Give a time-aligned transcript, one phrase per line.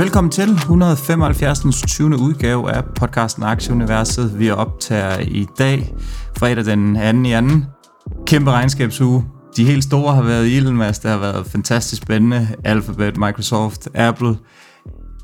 [0.00, 1.82] Velkommen til 175.
[1.86, 2.18] 20.
[2.18, 4.38] udgave af podcasten Aktieuniverset.
[4.38, 5.94] Vi optager i dag,
[6.38, 7.28] fredag den 2.
[7.28, 8.22] i 2.
[8.26, 9.24] Kæmpe regnskabsuge.
[9.56, 10.98] De helt store har været i ilden, Mads.
[10.98, 12.48] Det har været fantastisk spændende.
[12.64, 14.36] Alphabet, Microsoft, Apple,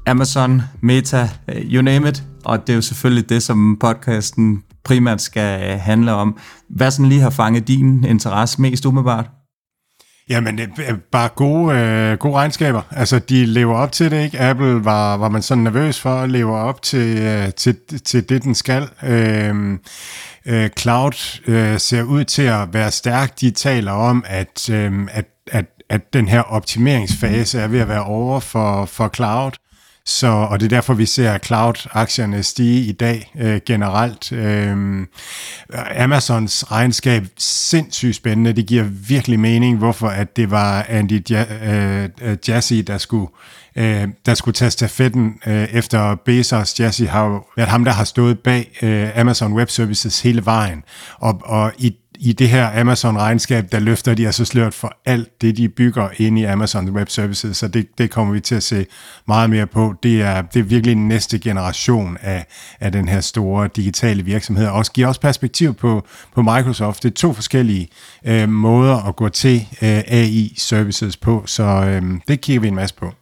[0.07, 2.23] Amazon, Meta, øh, you name it.
[2.45, 6.39] Og det er jo selvfølgelig det, som podcasten primært skal handle om.
[6.71, 9.36] Hvad sådan lige har fanget din interesse mest umiddelbart?
[10.29, 12.83] Jamen, øh, øh, bare gode, øh, gode regnskaber.
[12.91, 14.41] Altså, de lever op til det, ikke?
[14.41, 18.43] Apple var, var man sådan nervøs for at leve op til, øh, til, til det,
[18.43, 18.89] den skal.
[19.03, 19.79] Øh,
[20.47, 23.41] øh, Cloud øh, ser ud til at være stærk.
[23.41, 28.05] De taler om, at, øh, at, at, at den her optimeringsfase er ved at være
[28.05, 29.53] over for, for Cloud.
[30.09, 34.33] Så, og det er derfor, vi ser cloud-aktierne stige i dag øh, generelt.
[34.33, 35.07] Øh,
[35.99, 38.53] Amazons regnskab sindssygt spændende.
[38.53, 43.29] Det giver virkelig mening, hvorfor at det var Andy ja, øh, øh Jassy, der skulle
[43.77, 46.81] øh, der skulle tage stafetten øh, efter Bezos.
[46.81, 50.83] Jesse har jo været ham, der har stået bag øh, Amazon Web Services hele vejen.
[51.19, 55.57] Og, og i i det her Amazon-regnskab, der løfter de altså sløret for alt det,
[55.57, 58.87] de bygger ind i Amazon Web Services, så det, det kommer vi til at se
[59.29, 59.95] meget mere på.
[60.03, 62.47] Det er, det er virkelig den næste generation af,
[62.81, 67.03] af den her store digitale virksomhed, og giver også perspektiv på, på Microsoft.
[67.03, 67.89] Det er to forskellige
[68.25, 72.95] øh, måder at gå til øh, AI-services på, så øh, det kigger vi en masse
[72.95, 73.13] på.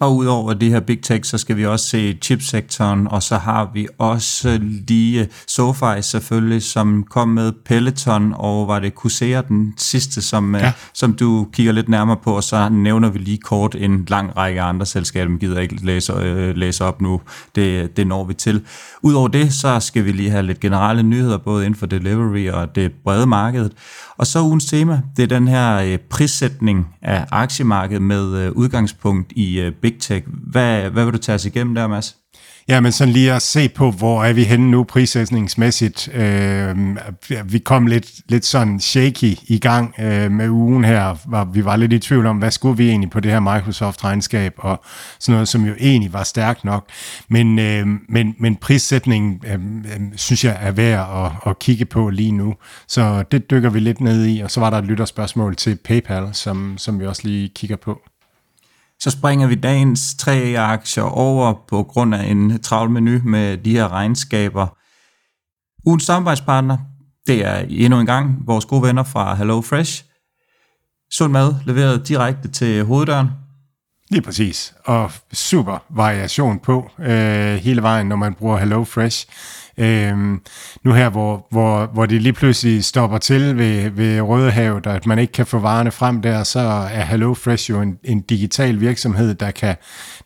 [0.00, 3.70] Og udover det her big tech, så skal vi også se chipsektoren, og så har
[3.74, 10.22] vi også lige SoFi selvfølgelig, som kom med Peloton, og var det Coursera den sidste,
[10.22, 10.72] som, ja.
[10.94, 14.60] som du kigger lidt nærmere på, og så nævner vi lige kort en lang række
[14.60, 17.20] andre selskaber, gider ikke læse, øh, læse op nu,
[17.54, 18.62] det, det når vi til.
[19.02, 22.74] Udover det, så skal vi lige have lidt generelle nyheder, både inden for delivery og
[22.74, 23.70] det brede marked.
[24.16, 29.32] Og så ugens tema, det er den her øh, prissætning af aktiemarkedet med øh, udgangspunkt
[29.36, 30.26] i øh, big tech.
[30.26, 32.16] Hvad, hvad vil du tage os igennem der, Mads?
[32.68, 36.08] Ja, men sådan lige at se på, hvor er vi henne nu prissætningsmæssigt.
[36.14, 36.76] Øh,
[37.44, 41.16] vi kom lidt, lidt sådan shaky i gang øh, med ugen her.
[41.26, 44.54] Var, vi var lidt i tvivl om, hvad skulle vi egentlig på det her Microsoft-regnskab,
[44.56, 44.84] og
[45.20, 46.88] sådan noget, som jo egentlig var stærkt nok.
[47.28, 49.54] Men, øh, men, men prissætningen, øh,
[49.94, 52.54] øh, synes jeg, er værd at, at kigge på lige nu.
[52.88, 56.28] Så det dykker vi lidt ned i, og så var der et lytterspørgsmål til PayPal,
[56.32, 58.00] som, som vi også lige kigger på.
[59.00, 63.70] Så springer vi dagens tre aktier over på grund af en travl menu med de
[63.70, 64.66] her regnskaber.
[65.86, 66.78] Ugens samarbejdspartner,
[67.26, 70.04] det er endnu en gang vores gode venner fra Hello Fresh.
[71.10, 73.28] Sund mad leveret direkte til hoveddøren.
[74.10, 79.26] Lige præcis, og super variation på øh, hele vejen, når man bruger Hello Fresh.
[79.78, 80.40] Øhm,
[80.84, 85.06] nu her, hvor, hvor, hvor det lige pludselig stopper til ved, ved Rødehavet, og at
[85.06, 86.60] man ikke kan få varerne frem der, så
[86.92, 89.76] er HelloFresh jo en, en digital virksomhed, der kan,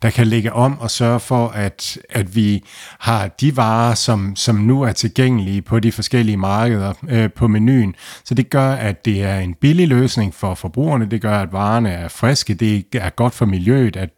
[0.03, 2.65] der kan lægge om og sørge for, at, at vi
[2.99, 7.95] har de varer, som, som nu er tilgængelige på de forskellige markeder øh, på menuen.
[8.25, 11.91] Så det gør, at det er en billig løsning for forbrugerne, det gør, at varerne
[11.91, 14.11] er friske, det er godt for miljøet, at,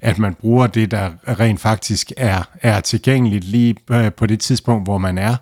[0.00, 4.73] at man bruger det, der rent faktisk er, er tilgængeligt lige øh, på det tidspunkt,
[4.78, 5.36] hvor man er.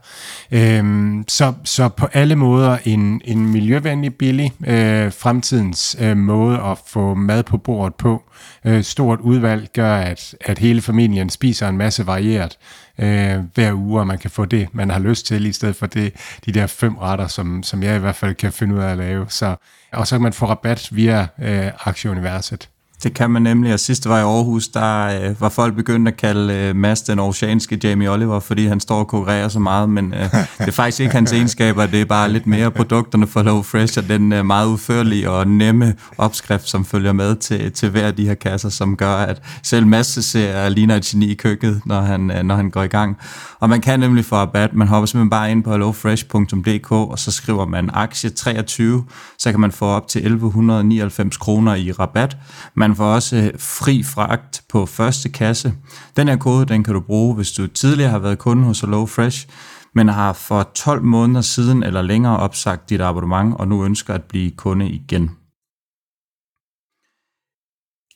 [0.50, 6.78] Øhm, så, så på alle måder en, en miljøvenlig, billig øh, fremtidens øh, måde at
[6.87, 8.22] få mad på bordet på.
[8.65, 12.59] Øh, stort udvalg gør, at, at hele familien spiser en masse varieret
[12.98, 15.87] øh, hver uge, og man kan få det, man har lyst til, i stedet for
[15.87, 16.12] det,
[16.47, 18.99] de der fem retter, som, som jeg i hvert fald kan finde ud af at
[18.99, 19.26] lave.
[19.28, 19.56] Så,
[19.93, 22.69] og så kan man få rabat via øh, Aktieuniverset.
[23.03, 26.17] Det kan man nemlig, og sidst var i Aarhus, der øh, var folk begyndt at
[26.17, 30.15] kalde øh, Mads den oceanske Jamie Oliver, fordi han står og konkurrerer så meget, men
[30.15, 33.62] øh, det er faktisk ikke hans egenskaber, det er bare lidt mere produkterne for Low
[33.62, 38.06] Fresh, og den øh, meget udførlige og nemme opskrift, som følger med til, til hver
[38.06, 41.81] af de her kasser, som gør, at selv Mads ser ligner et geni i køkkenet,
[41.87, 43.17] når han, øh, når han går i gang.
[43.61, 47.31] Og man kan nemlig få rabat, man hopper simpelthen bare ind på lowfresh.dk, og så
[47.31, 49.05] skriver man aktie 23,
[49.38, 52.37] så kan man få op til 1199 kroner i rabat.
[52.75, 55.75] Man man får også øh, fri fragt på første kasse.
[56.17, 59.06] Den her kode, den kan du bruge, hvis du tidligere har været kunde hos Hello
[59.06, 59.49] Fresh,
[59.94, 64.23] men har for 12 måneder siden eller længere opsagt dit abonnement, og nu ønsker at
[64.23, 65.31] blive kunde igen.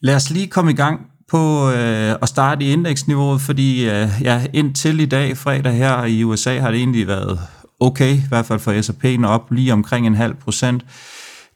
[0.02, 4.46] Lad os lige komme i gang på øh, at starte i indeksniveauet, fordi øh, ja,
[4.52, 7.40] indtil i dag, fredag her i USA, har det egentlig været
[7.81, 10.84] okay, i hvert fald for S&P'en op lige omkring en halv procent.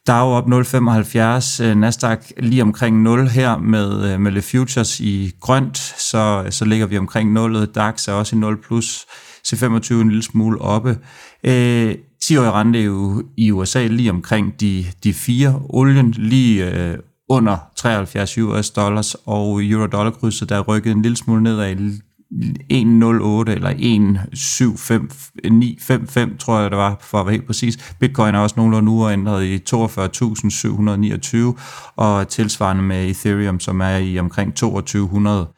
[0.06, 5.32] Dow op 0,75, øh, Nasdaq lige omkring 0 her med, øh, med Le Futures i
[5.41, 7.67] grønt, så, øh, så ligger vi omkring 0.
[7.67, 9.06] DAX er også i 0 plus,
[9.49, 10.99] C25 en lille smule oppe.
[11.44, 11.94] Øh,
[12.25, 15.62] 10-årig rente jo i USA lige omkring de, de fire.
[15.69, 16.99] Olien lige øh,
[17.29, 22.00] under 73 US dollars, og euro-dollar krydset der er rykket en lille smule nedad
[22.32, 27.94] 1,08 eller 1,75955, tror jeg det var, for at være helt præcis.
[28.00, 31.58] Bitcoin er også nogenlunde uændret i 42.729,
[31.96, 35.48] og tilsvarende med Ethereum, som er i omkring 2200.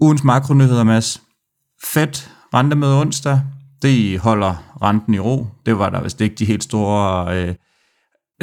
[0.00, 1.22] Ugens makronyheder, Mads.
[1.84, 3.40] Fed rente med onsdag,
[3.82, 5.46] det holder renten i ro.
[5.66, 7.54] Det var der vist ikke de helt store øh,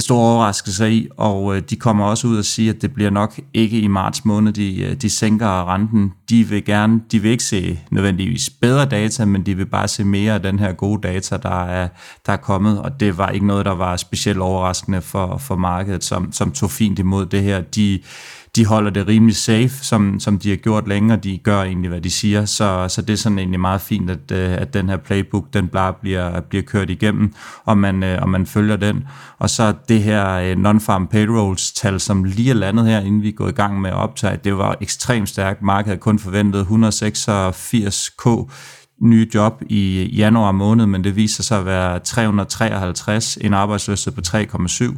[0.01, 3.39] store overraskelser i, og øh, de kommer også ud og siger, at det bliver nok
[3.53, 6.13] ikke i marts måned, de, øh, de sænker renten.
[6.29, 10.03] De vil gerne, de vil ikke se nødvendigvis bedre data, men de vil bare se
[10.03, 11.87] mere af den her gode data, der er,
[12.25, 16.03] der er kommet, og det var ikke noget, der var specielt overraskende for, for markedet,
[16.03, 17.61] som, som tog fint imod det her.
[17.61, 17.99] De,
[18.59, 21.89] de holder det rimelig safe, som, som de har gjort længe, og de gør egentlig,
[21.89, 22.45] hvad de siger.
[22.45, 25.67] Så, så det er sådan egentlig meget fint, at, øh, at den her playbook, den
[25.67, 27.33] bare bliver, bliver kørt igennem,
[27.65, 29.03] og man, øh, og man følger den.
[29.37, 33.47] Og så det her øh, non-farm payrolls-tal, som lige er landet her, inden vi går
[33.47, 35.61] i gang med at optage, det var ekstremt stærkt.
[35.61, 38.51] Markedet havde kun forventet 186k
[39.01, 44.21] nye job i januar måned, men det viser sig at være 353, en arbejdsløshed på
[44.27, 44.95] 3,7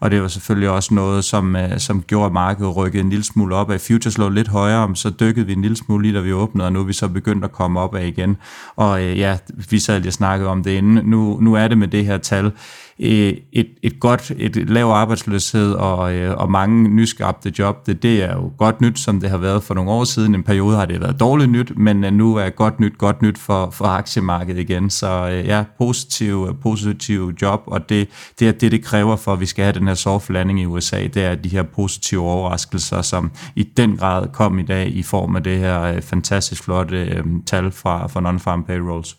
[0.00, 3.24] og det var selvfølgelig også noget, som, øh, som gjorde, at markedet rykkede en lille
[3.24, 3.80] smule op af.
[3.80, 6.72] Futures lå lidt højere, så dykkede vi en lille smule lige, da vi åbnede, og
[6.72, 8.36] nu er vi så begyndt at komme op af igen.
[8.76, 9.38] Og øh, ja,
[9.70, 11.04] vi sad lige og snakkede om det inden.
[11.04, 12.52] Nu, nu er det med det her tal
[13.02, 18.34] et, et godt, et lav arbejdsløshed og, øh, og mange nyskabte job, det, det er
[18.34, 20.34] jo godt nyt, som det har været for nogle år siden.
[20.34, 23.38] En periode har det været dårligt nyt, men øh, nu er godt nyt godt nyt
[23.38, 24.90] for, for aktiemarkedet igen.
[24.90, 28.08] Så øh, ja, positiv, øh, positiv job, og det,
[28.38, 30.66] det er det, det kræver for, at vi skal have den her soft landing i
[30.66, 35.02] USA, det er de her positive overraskelser, som i den grad kom i dag i
[35.02, 39.16] form af det her fantastisk flotte øh, tal fra, fra non-farm payrolls.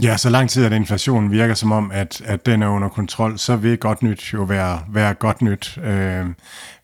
[0.00, 3.38] Ja, så lang tid, at inflationen virker som om, at, at den er under kontrol,
[3.38, 5.78] så vil godt nyt jo være, være godt nyt.
[5.84, 6.26] Øh,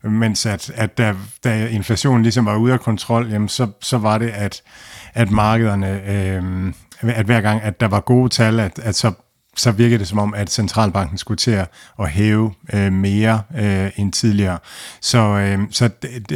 [0.03, 4.17] mens at, at da, da inflationen ligesom var ude af kontrol, jamen så, så var
[4.17, 4.61] det, at,
[5.13, 9.11] at markederne, øh, at hver gang, at der var gode tal, at, at så
[9.59, 11.65] så virker det som om, at centralbanken skulle til
[11.99, 14.57] at hæve øh, mere øh, end tidligere.
[15.01, 15.89] Så, øh, så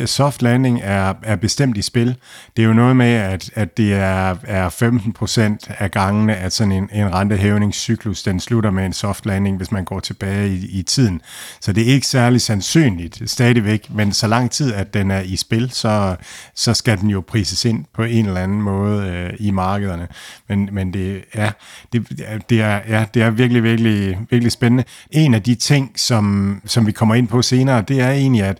[0.06, 2.16] soft landing er, er bestemt i spil.
[2.58, 6.54] Det er jo noget med, at, at det er, er 15 procent af gangene, at
[6.54, 10.80] sådan en, en rentehævningscyklus, den slutter med en soft landing, hvis man går tilbage i,
[10.80, 11.22] i tiden.
[11.62, 15.36] Så det er ikke særlig sandsynligt stadigvæk, men så lang tid, at den er i
[15.36, 16.16] spil, så,
[16.56, 20.08] så skal den jo prises ind på en eller anden måde øh, i markederne.
[20.50, 21.52] Men, men det, ja,
[21.94, 24.83] det, det er, ja, det er virkelig, virkelig, virkelig spændende.
[25.12, 28.57] En af de ting, som, som vi kommer ind på senere, det er egentlig, at,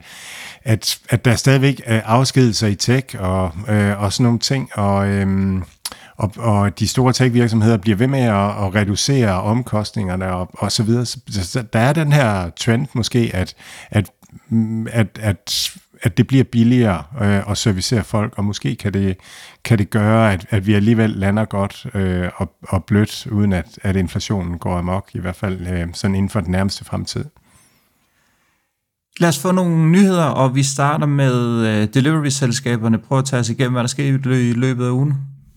[0.64, 5.08] at, at der stadigvæk er afskedelser i tech og, øh, og sådan nogle ting, og...
[5.08, 5.62] Øh,
[6.18, 10.84] og, og de store tech-virksomheder bliver ved med at, at reducere omkostningerne og, og så
[10.84, 11.06] videre.
[11.30, 13.56] Så der er den her trend måske, at,
[13.92, 14.10] at,
[14.92, 15.72] at, at
[16.04, 19.18] at det bliver billigere øh, at servicere folk, og måske kan det,
[19.64, 23.80] kan det gøre, at, at vi alligevel lander godt øh, og, og blødt, uden at,
[23.82, 27.26] at inflationen går amok, i hvert fald øh, sådan inden for den nærmeste fremtid.
[29.20, 32.98] Lad os få nogle nyheder, og vi starter med øh, delivery-selskaberne.
[32.98, 35.14] Prøv at tage os igennem, hvad der sker i løbet af ugen.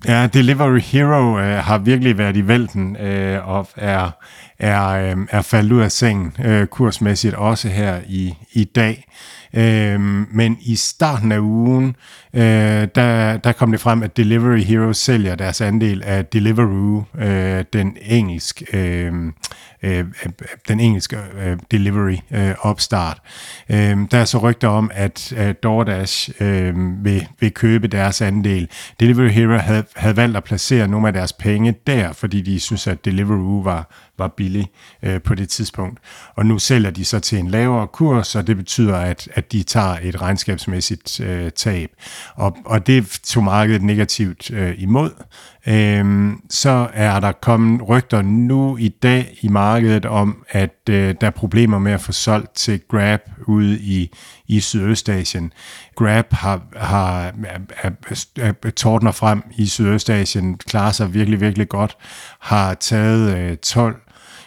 [0.08, 4.10] Ja, Delivery Hero øh, har virkelig været i vælten øh, og er,
[4.58, 9.04] er, øh, er faldet ud af sengen øh, kursmæssigt også her i, i dag.
[9.54, 11.96] Øh, men i starten af ugen,
[12.34, 12.42] øh,
[12.94, 17.96] der, der kom det frem, at Delivery Hero sælger deres andel af Deliveroo, øh, den
[18.02, 19.12] engelsk øh,
[19.82, 20.04] øh,
[20.68, 23.18] den engelske øh, delivery øh, opstart.
[23.70, 28.68] Øh, der er så rygter om, at øh, DoorDash øh, vil, vil købe deres andel.
[29.00, 32.86] Delivery Hero havde, havde valgt at placere nogle af deres penge der, fordi de synes,
[32.86, 34.70] at Deliveroo var, var billig
[35.02, 36.00] øh, på det tidspunkt.
[36.34, 39.62] Og nu sælger de så til en lavere kurs, og det betyder, at, at de
[39.62, 41.90] tager et regnskabsmæssigt øh, tab.
[42.34, 45.10] Og, og det tog markedet negativt øh, imod.
[45.68, 51.26] Øhm, så er der kommet rygter nu i dag i markedet om, at øh, der
[51.26, 54.10] er problemer med at få solgt til Grab ude i,
[54.46, 55.52] i Sydøstasien.
[55.96, 61.96] Grab har, har er, er, er, tordner frem i Sydøstasien, klarer sig virkelig, virkelig godt,
[62.40, 64.05] har taget øh, 12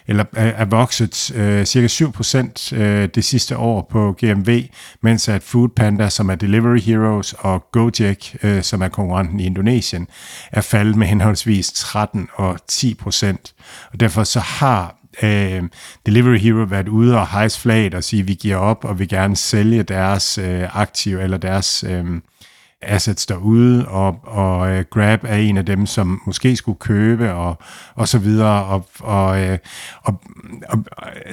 [0.09, 4.63] eller er, er vokset øh, cirka 7% øh, det sidste år på GMV,
[5.01, 10.07] mens at Foodpanda, som er Delivery Heroes, og Gojek, øh, som er konkurrenten i Indonesien,
[10.51, 13.35] er faldet med henholdsvis 13 og 10%.
[13.91, 15.63] Og derfor så har øh,
[16.05, 19.05] Delivery Hero været ude og hejse flaget og sige, at vi giver op, og vi
[19.05, 22.05] gerne sælge deres øh, aktiv eller deres øh,
[22.81, 27.57] assets derude, og, og øh, Grab er en af dem, som måske skulle købe, og,
[27.95, 28.63] og så videre.
[28.63, 29.57] Og, og, øh,
[30.03, 30.21] og,
[30.69, 30.77] og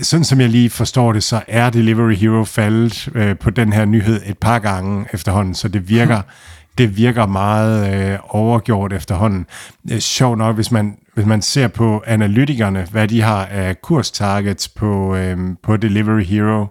[0.02, 3.84] sådan som jeg lige forstår det, så er Delivery Hero faldet øh, på den her
[3.84, 6.22] nyhed et par gange efterhånden, så det virker
[6.78, 9.46] det virker meget øh, overgjort efterhånden.
[9.92, 14.68] Øh, sjovt nok, hvis man, hvis man ser på analytikerne, hvad de har af kurstargets
[14.68, 16.66] på, øh, på Delivery Hero,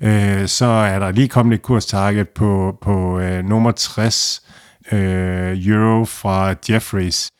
[0.00, 4.42] øh, så er der lige kommet et kurstarget på, på øh, nummer 60
[4.92, 7.30] øh, euro fra Jeffries.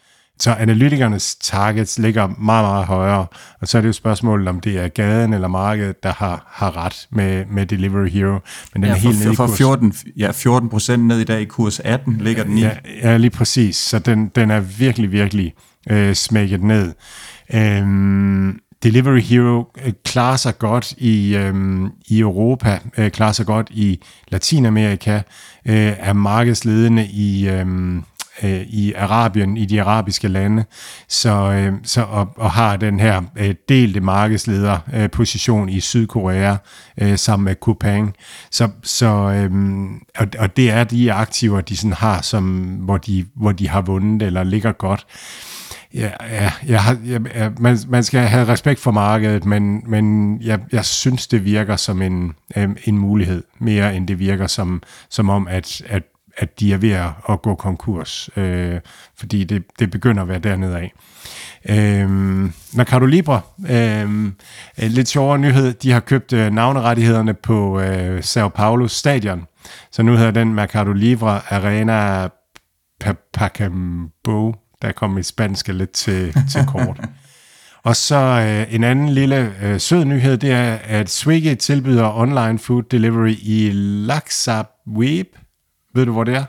[0.41, 3.27] Så analytikernes targets ligger meget, meget højere,
[3.61, 6.77] og så er det jo spørgsmålet, om det er gaden eller markedet, der har, har
[6.77, 8.39] ret med, med Delivery Hero.
[8.75, 9.57] Men den ja, er helt i kurs.
[9.59, 12.61] 14, ja, 14 procent ned i dag i kurs 18 ligger den i.
[12.61, 12.71] Ja,
[13.03, 13.77] ja lige præcis.
[13.77, 15.55] Så den, den er virkelig, virkelig
[15.91, 16.93] øh, smækket ned.
[17.55, 23.71] Øhm, Delivery Hero øh, klarer sig godt i, øhm, i Europa, øh, klarer sig godt
[23.71, 25.15] i Latinamerika,
[25.67, 28.05] øh, er markedsledende i, øhm,
[28.43, 30.65] øh, i Arabien, i de arabiske lande,
[31.09, 36.57] så, øh, så og, og har den her øh, delte markedslederposition øh, position i Sydkorea
[37.01, 38.15] øh, sammen med Coupang.
[38.51, 39.51] Så, så øh,
[40.19, 43.81] og, og det er de aktiver, de sådan har, som, hvor, de, hvor de har
[43.81, 45.07] vundet eller ligger godt.
[45.95, 47.21] Ja, ja, jeg har, jeg,
[47.59, 52.03] man, man skal have respekt for markedet, men, men jeg, jeg synes, det virker som
[52.03, 56.03] en, øh, en mulighed, mere end det virker som, som om, at, at
[56.41, 56.91] at de er ved
[57.29, 58.81] at, gå konkurs, øh,
[59.19, 60.93] fordi det, det begynder at være dernede af.
[61.69, 62.11] Øh,
[62.75, 64.33] Mercado Libre, øh,
[64.77, 69.47] lidt sjovere nyhed, de har købt øh, navnerettighederne på øh, Sao Paulo stadion,
[69.93, 72.29] så nu hedder den Mercado Libre Arena
[73.33, 77.01] Pacaembu, der kom i spansk lidt til, til kort.
[77.85, 82.59] Og så øh, en anden lille øh, sød nyhed, det er, at Swiggy tilbyder online
[82.59, 85.27] food delivery i Laxabweb,
[85.95, 86.45] ved du, hvor det er?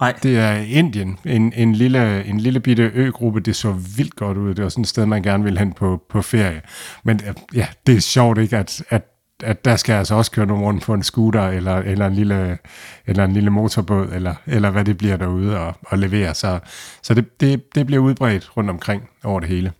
[0.00, 0.18] Nej.
[0.22, 3.40] Det er Indien, en, en, lille, en lille bitte øgruppe.
[3.40, 4.54] Det så vildt godt ud.
[4.54, 6.60] Det var sådan et sted, man gerne vil hen på, på ferie.
[7.04, 7.20] Men
[7.54, 9.02] ja, det er sjovt ikke, at, at,
[9.42, 12.58] at der skal altså også køre nogen rundt på en scooter, eller, eller, en, lille,
[13.06, 16.34] eller en lille motorbåd, eller, eller hvad det bliver derude og, og levere.
[16.34, 16.58] Så,
[17.02, 19.72] så det, det, det bliver udbredt rundt omkring over det hele.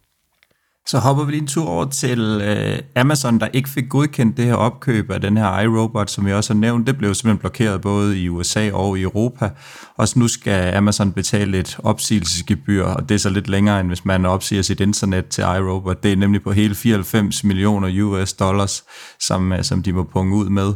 [0.87, 4.45] Så hopper vi lige en tur over til øh, Amazon, der ikke fik godkendt det
[4.45, 6.87] her opkøb af den her iRobot, som vi også har nævnt.
[6.87, 9.51] Det blev simpelthen blokeret både i USA og i Europa.
[9.97, 13.89] Og så nu skal Amazon betale et opsigelsesgebyr, og det er så lidt længere, end
[13.89, 16.03] hvis man opsiger sit internet til iRobot.
[16.03, 18.85] Det er nemlig på hele 94 millioner US dollars,
[19.21, 20.75] som, øh, som de må punge ud med.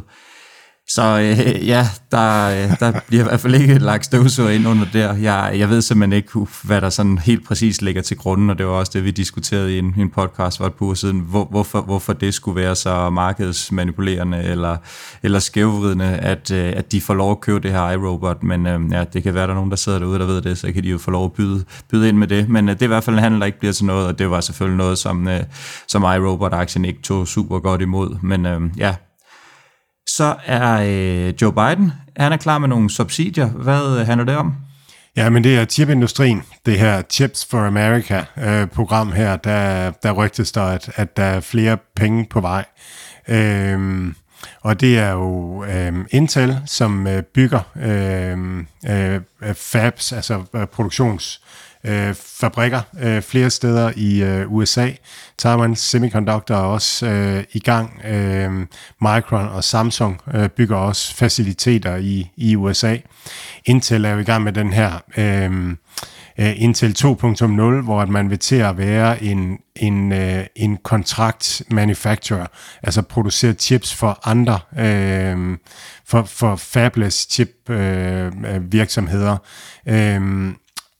[0.89, 4.85] Så øh, ja, der, øh, der bliver i hvert fald ikke lagt støvsuger ind under
[4.93, 5.13] der.
[5.15, 8.65] Jeg, jeg ved simpelthen ikke, hvad der sådan helt præcis ligger til grunden, og det
[8.65, 11.45] var også det, vi diskuterede i en, en podcast for et par uger siden, hvor,
[11.45, 14.77] hvorfor, hvorfor det skulle være så markedsmanipulerende eller,
[15.23, 18.43] eller skævvridende, at, øh, at de får lov at købe det her iRobot.
[18.43, 20.57] Men øh, ja, det kan være, der er nogen, der sidder derude, der ved det,
[20.57, 22.49] så kan de jo få lov at byde, byde ind med det.
[22.49, 24.19] Men øh, det er i hvert fald en handel, der ikke bliver til noget, og
[24.19, 25.43] det var selvfølgelig noget, som, øh,
[25.87, 28.17] som iRobot-aktien ikke tog super godt imod.
[28.21, 28.95] Men øh, ja,
[30.07, 33.47] så er øh, Joe Biden, han er klar med nogle subsidier.
[33.47, 34.55] Hvad øh, handler det om?
[35.15, 40.51] Ja, men det er chipindustrien, det her Chips for America-program øh, her, der, der rygtes
[40.51, 42.65] der, at, at der er flere penge på vej.
[43.27, 44.15] Øhm,
[44.61, 48.57] og det er jo øh, Intel, som øh, bygger øh,
[48.89, 49.21] øh,
[49.55, 51.41] fabs, altså øh, produktions
[51.83, 54.91] øh, fabrikker øh, flere steder i øh, USA.
[55.37, 58.01] Taiwan Semiconductor er også øh, i gang.
[58.05, 58.51] Øh,
[59.01, 62.97] Micron og Samsung øh, bygger også faciliteter i, i USA.
[63.65, 65.69] Intel er jo i gang med den her øh,
[66.39, 71.61] øh Intel 2.0, hvor at man vil til at være en, en, øh, en kontrakt
[71.71, 72.47] manufacturer,
[72.83, 75.57] altså producere chips for andre, øh,
[76.05, 79.37] for, for fabless chip øh, øh virksomheder.
[79.87, 80.53] Øh,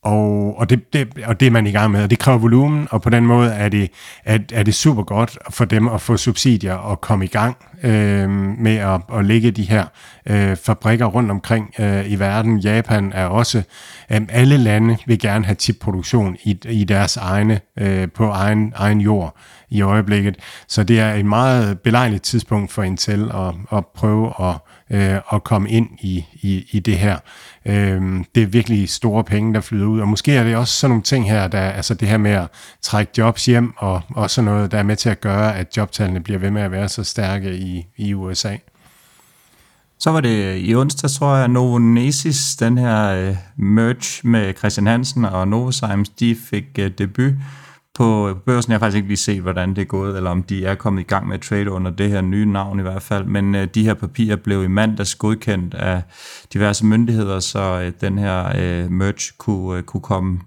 [0.08, 2.88] og, og, det, det, og det er man i gang med, og det kræver volumen,
[2.92, 3.92] og på den måde er det,
[4.26, 8.30] er, er det super godt for dem at få subsidier og komme i gang øh,
[8.60, 9.86] med at, at lægge de her
[10.26, 12.60] øh, fabrikker rundt omkring øh, i verden.
[12.60, 13.64] Japan er også,
[14.12, 19.02] øh, alle lande vil gerne have chipproduktion i, i deres egne, øh, på egen, egen
[19.02, 19.38] jord
[19.70, 20.36] i øjeblikket.
[20.68, 24.56] Så det er et meget belejligt tidspunkt for Intel at, at prøve at
[24.90, 27.18] øh, at komme ind i, i, i det her.
[27.68, 28.02] Øh,
[28.36, 31.04] det er virkelig store penge, der flyder ud, og måske er det også sådan nogle
[31.04, 32.48] ting her, der, altså det her med at
[32.82, 36.20] trække jobs hjem, og, og sådan noget, der er med til at gøre, at jobtallene
[36.20, 38.56] bliver ved med at være så stærke i, i USA.
[40.00, 45.26] Så var det i onsdag, tror jeg, Novonesis, den her øh, merge med Christian Hansen
[45.26, 47.34] og Novozymes, de fik øh, debut
[47.98, 48.72] på børsen.
[48.72, 51.01] Jeg har faktisk ikke lige set, hvordan det er gået, eller om de er kommet
[51.01, 53.25] i gang med at trade under det her nye navn i hvert fald.
[53.25, 56.01] Men øh, de her papirer blev i mandags godkendt af
[56.54, 60.39] diverse myndigheder, så øh, den her øh, merge kunne, øh, kunne komme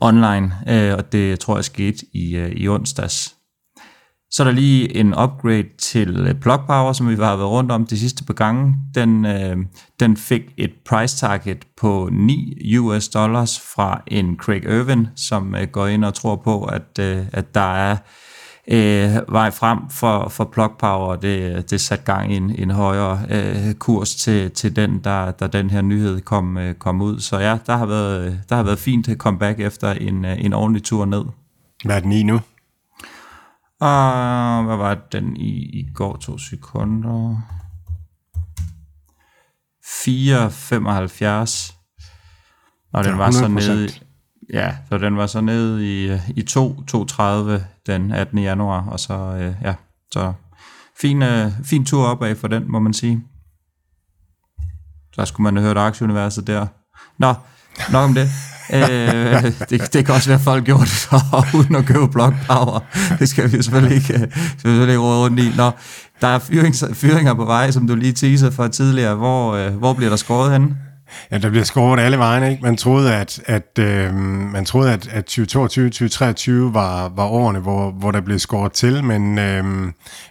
[0.00, 3.39] online, øh, og det tror jeg skete i, øh, i onsdags.
[4.30, 7.72] Så er der lige en upgrade til øh, Plug Power, som vi har været rundt
[7.72, 8.76] om de sidste par gange.
[8.94, 9.56] Den, øh,
[10.00, 15.68] den fik et price target på 9 US dollars fra en Craig Irvin, som øh,
[15.68, 17.96] går ind og tror på, at, øh, at der er
[18.68, 21.16] øh, vej frem for, for Plug Power.
[21.16, 25.46] Det, det satte gang i en, en højere øh, kurs til, til den, der, der
[25.46, 27.20] den her nyhed kom, øh, kom ud.
[27.20, 30.52] Så ja, der har været, øh, der har været fint comeback efter en, øh, en
[30.52, 31.24] ordentlig tur ned.
[31.84, 32.40] Hvad er den i nu?
[33.80, 36.16] Og hvad var den i, i går?
[36.16, 37.36] To sekunder.
[39.84, 41.76] 4,75.
[42.92, 43.88] Og den var så nede
[44.52, 47.22] Ja, så den var så nede i, i 2, 2,30
[47.86, 48.38] den 18.
[48.38, 49.74] januar, og så, øh, ja,
[50.12, 50.32] så
[51.00, 53.22] fin, øh, fin tur opad for den, må man sige.
[55.12, 56.66] Så skulle man have hørt aktieuniverset der.
[57.18, 57.34] Nå,
[57.92, 58.28] nok om det
[58.72, 62.84] øh, det, det kan også være, at folk gjorde det uden at købe Block Power.
[63.18, 65.52] Det skal vi selvfølgelig ikke, øh, selvfølgelig ikke råde rundt i.
[65.56, 65.70] Nå,
[66.20, 69.14] der er fyrings, fyringer på vej, som du lige teasede for tidligere.
[69.14, 70.76] Hvor, øh, hvor bliver der skåret henne?
[71.30, 72.50] Ja, der bliver skåret alle vegne.
[72.50, 72.62] Ikke?
[72.62, 77.90] Man troede, at, at, øh, man troede, at, at 2022 2023 var, var årene, hvor,
[77.90, 79.64] hvor der blev skåret til, men, øh,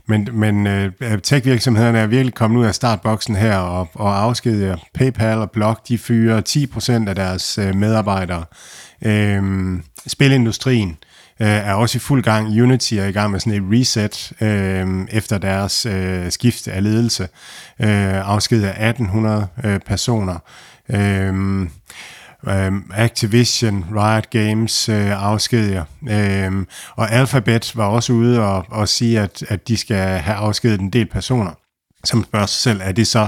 [0.07, 0.91] men, men øh,
[1.23, 5.97] tech-virksomhederne er virkelig kommet ud af startboksen her og, og afskediger PayPal og Block, de
[5.97, 6.41] fyrer
[7.05, 8.43] 10% af deres øh, medarbejdere.
[9.05, 9.43] Øh,
[10.07, 10.97] spilindustrien
[11.39, 12.61] øh, er også i fuld gang.
[12.61, 17.23] Unity er i gang med sådan et reset øh, efter deres øh, skift af ledelse.
[17.79, 20.39] Øh, afskediger 1800 øh, personer.
[20.89, 21.69] Øhm,
[22.47, 25.83] øhm, Activision, Riot Games øh, afskediger.
[26.09, 30.79] Øhm, og Alphabet var også ude og, og sige, at, at de skal have afskediget
[30.79, 31.51] en del personer.
[32.03, 33.27] Som spørger sig selv, er det så,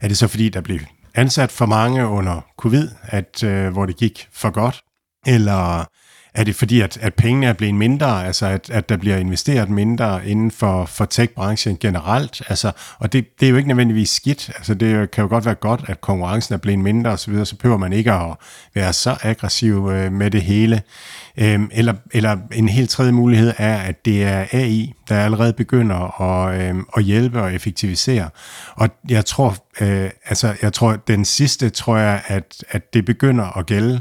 [0.00, 0.78] er det så fordi, der blev
[1.14, 4.82] ansat for mange under covid, at, øh, hvor det gik for godt?
[5.26, 5.84] Eller
[6.34, 9.70] er det fordi, at, at pengene er blevet mindre, altså at, at der bliver investeret
[9.70, 12.42] mindre inden for, for tech-branchen generelt?
[12.48, 14.50] Altså, og det, det er jo ikke nødvendigvis skidt.
[14.56, 17.56] Altså, det kan jo godt være godt, at konkurrencen er blevet mindre osv., så, så
[17.56, 18.36] behøver man ikke at
[18.74, 20.82] være så aggressiv øh, med det hele.
[21.36, 26.20] Øhm, eller, eller en helt tredje mulighed er, at det er AI, der allerede begynder
[26.22, 28.28] at, øhm, at hjælpe og effektivisere.
[28.74, 33.58] Og jeg tror, øh, altså, jeg tror, den sidste tror jeg, at, at det begynder
[33.58, 34.00] at gælde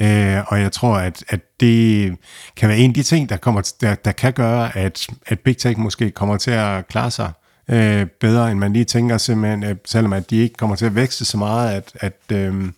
[0.00, 2.16] Øh, og jeg tror, at, at det
[2.56, 5.56] kan være en af de ting, der, kommer, der, der kan gøre, at, at Big
[5.56, 7.32] Tech måske kommer til at klare sig øh,
[7.70, 10.94] Øh, bedre, end man lige tænker, simpelthen, øh, selvom at de ikke kommer til at
[10.94, 12.72] vækste så meget, at, at, øh,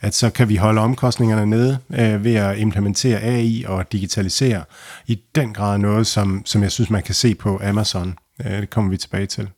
[0.00, 4.64] at så kan vi holde omkostningerne nede øh, ved at implementere AI og digitalisere
[5.06, 8.18] i den grad noget, som, som jeg synes, man kan se på Amazon.
[8.44, 9.48] Øh, det kommer vi tilbage til.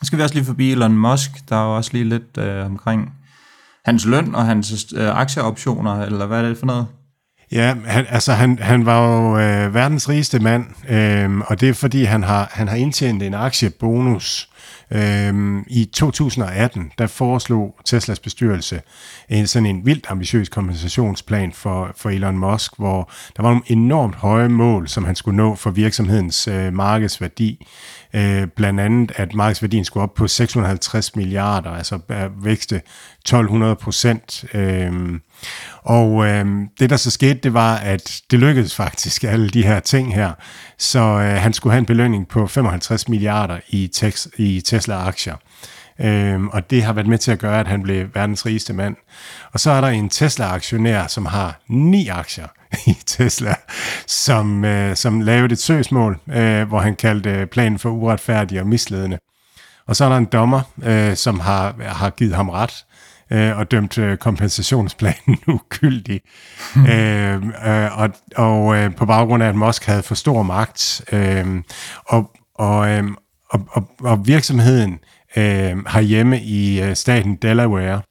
[0.00, 3.12] Så skal vi også lige forbi Elon Musk, der er også lige lidt øh, omkring
[3.84, 6.86] hans løn og hans øh, aktieoptioner, eller hvad er det for noget?
[7.52, 11.74] Ja, han, altså han, han var jo øh, verdens rigeste mand, øh, og det er
[11.74, 14.48] fordi, han har, han har indtjent en aktiebonus.
[14.90, 18.80] Øh, I 2018, der foreslog Teslas bestyrelse
[19.28, 24.14] en sådan en vildt ambitiøs kompensationsplan for, for Elon Musk, hvor der var nogle enormt
[24.14, 27.66] høje mål, som han skulle nå for virksomhedens øh, markedsværdi.
[28.14, 34.44] Øh, blandt andet, at markedsværdien skulle op på 650 milliarder, altså øh, vækste 1200 procent.
[34.54, 34.92] Øh,
[35.82, 36.46] og øh,
[36.80, 40.32] det, der så skete, det var, at det lykkedes faktisk, alle de her ting her.
[40.78, 45.36] Så øh, han skulle have en belønning på 55 milliarder i, tex, i Tesla-aktier.
[46.00, 48.96] Øhm, og det har været med til at gøre, at han blev verdens rigeste mand.
[49.52, 52.46] Og så er der en Tesla-aktionær, som har ni aktier
[52.86, 53.54] i Tesla,
[54.06, 59.18] som, øh, som lavede et søgsmål, øh, hvor han kaldte planen for uretfærdig og misledende.
[59.86, 62.84] Og så er der en dommer, øh, som har, har givet ham ret
[63.30, 66.20] øh, og dømt øh, kompensationsplanen ugyldig.
[66.74, 66.86] Hmm.
[66.86, 71.62] Øh, øh, og og øh, på baggrund af, at Musk havde for stor magt, øh,
[72.06, 73.04] og, og, øh,
[73.50, 74.98] og, og, og virksomheden
[75.36, 78.02] øh, herhjemme i øh, staten Delaware,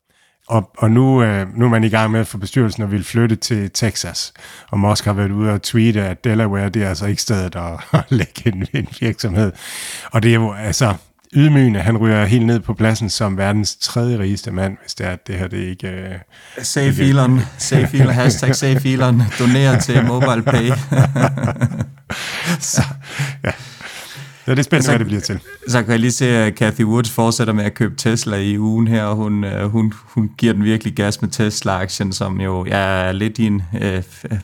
[0.47, 3.03] og, og nu, øh, nu er man i gang med at få bestyrelsen og vil
[3.03, 4.33] flytte til Texas.
[4.71, 7.71] Og Musk har været ude og tweete, at Delaware det er altså ikke stedet at,
[7.99, 9.51] at lægge en, en virksomhed.
[10.11, 10.93] Og det er jo altså
[11.35, 11.79] ydmygende.
[11.79, 15.27] Han ryger helt ned på pladsen som verdens tredje rigeste mand, hvis det er, at
[15.27, 15.87] det her det er ikke...
[15.87, 16.15] Øh,
[16.61, 20.71] Save Elon, save Elon, hashtag save Elon, doner til mobile pay.
[22.59, 22.83] så,
[23.43, 23.51] ja.
[24.45, 25.39] Så det er spændende, Så- hvad det bliver til.
[25.67, 28.87] Så kan jeg lige se, at Cathy Woods fortsætter med at købe Tesla i ugen
[28.87, 32.77] her, og hun, øh, hun, hun giver den virkelig gas med Tesla-aktien, som jo ja,
[32.77, 34.37] er lidt i en øh, f-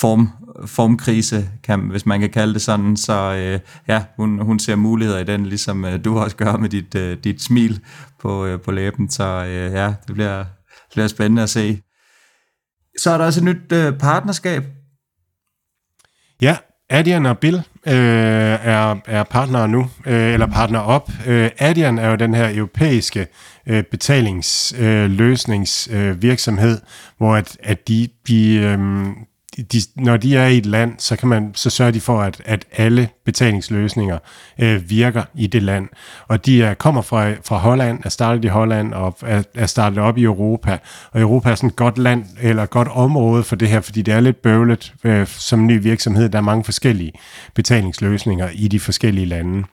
[0.00, 0.28] form,
[0.66, 2.96] formkrise, kan, hvis man kan kalde det sådan.
[2.96, 6.68] Så øh, ja, hun, hun ser muligheder i den, ligesom øh, du også gør med
[6.68, 7.80] dit, øh, dit smil
[8.20, 9.10] på, øh, på læben.
[9.10, 11.80] Så øh, ja, det bliver, det bliver spændende at se.
[12.98, 14.64] Så er der også et nyt øh, partnerskab.
[16.42, 16.56] Ja,
[16.90, 21.10] Adrian og Bill øh, er, er partner nu, øh, eller partner op.
[21.26, 23.26] Øh, Adrian er jo den her europæiske
[23.66, 26.80] øh, betalingsløsningsvirksomhed, øh, øh,
[27.18, 28.78] hvor at, at de, de, øh,
[29.62, 32.42] de, når de er i et land, så kan man så sørger de for, at,
[32.44, 34.18] at alle betalingsløsninger
[34.58, 35.88] øh, virker i det land.
[36.28, 39.98] Og de er, kommer fra, fra Holland, er startet i Holland og er, er startet
[39.98, 40.78] op i Europa.
[41.12, 44.02] Og Europa er sådan et godt land, eller et godt område for det her, fordi
[44.02, 46.28] det er lidt bøvlet øh, som ny virksomhed.
[46.28, 47.12] Der er mange forskellige
[47.54, 49.64] betalingsløsninger i de forskellige lande.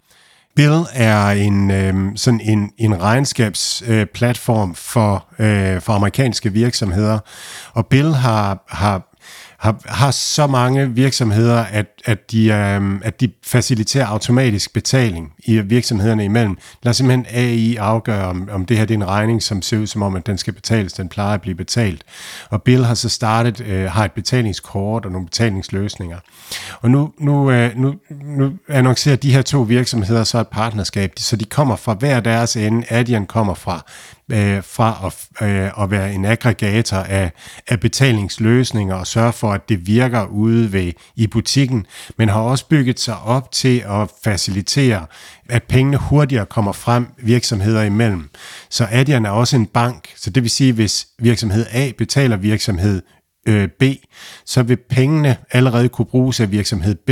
[0.55, 7.19] Bill er en øh, sådan en, en regnskabsplatform øh, for, øh, for amerikanske virksomheder,
[7.73, 9.14] og Bill har, har
[9.65, 15.59] har, har så mange virksomheder, at, at, de, øh, at de faciliterer automatisk betaling i
[15.59, 16.57] virksomhederne imellem.
[16.83, 19.87] Lad simpelthen AI afgøre, om, om det her det er en regning, som ser ud
[19.87, 22.03] som om, at den skal betales, den plejer at blive betalt.
[22.49, 26.17] Og Bill har så startet, øh, har et betalingskort og nogle betalingsløsninger.
[26.81, 31.35] Og nu, nu, øh, nu, nu annoncerer de her to virksomheder så et partnerskab, så
[31.35, 32.85] de kommer fra hver deres ende.
[32.89, 33.85] Adyen kommer fra
[34.31, 37.31] øh, fra at, øh, at være en aggregator af,
[37.67, 41.85] af betalingsløsninger og sørge for, at det virker ude ved, i butikken,
[42.17, 45.05] men har også bygget sig op til at facilitere,
[45.49, 48.29] at pengene hurtigere kommer frem virksomheder imellem.
[48.69, 53.01] Så Adyen er også en bank, så det vil sige, hvis virksomhed A betaler virksomhed
[53.47, 53.83] øh, B,
[54.45, 57.09] så vil pengene allerede kunne bruges af virksomhed B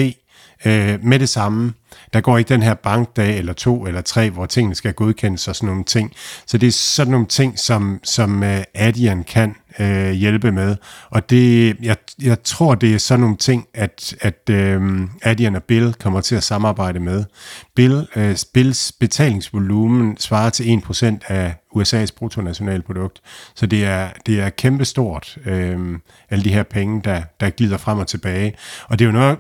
[0.65, 1.73] øh, med det samme.
[2.13, 5.55] Der går ikke den her bankdag eller to eller tre, hvor tingene skal godkendes og
[5.55, 6.11] sådan nogle ting.
[6.45, 10.75] Så det er sådan nogle ting, som, som øh, Adyen kan øh, hjælpe med.
[11.09, 15.63] Og det, jeg, jeg tror, det er sådan nogle ting, at, at øh, Adyen og
[15.63, 17.23] Bill kommer til at samarbejde med.
[17.75, 23.21] Bill, øh, Bills betalingsvolumen svarer til 1% af USA's bruttonationalprodukt.
[23.55, 27.99] Så det er, det er kæmpestort, øh, alle de her penge, der, der glider frem
[27.99, 28.53] og tilbage.
[28.87, 29.37] Og det er jo noget,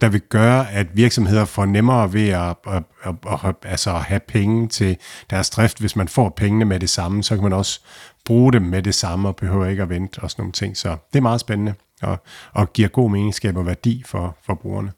[0.00, 3.14] der vil gøre, at virksomheder får nemmere ved at, at, at,
[3.44, 4.96] at, altså at have penge til
[5.30, 5.78] deres drift.
[5.78, 7.80] Hvis man får pengene med det samme, så kan man også
[8.24, 10.76] bruge dem med det samme og behøver ikke at vente og sådan nogle ting.
[10.76, 12.18] Så det er meget spændende og,
[12.52, 14.92] og giver god meningsskab og værdi for, for brugerne.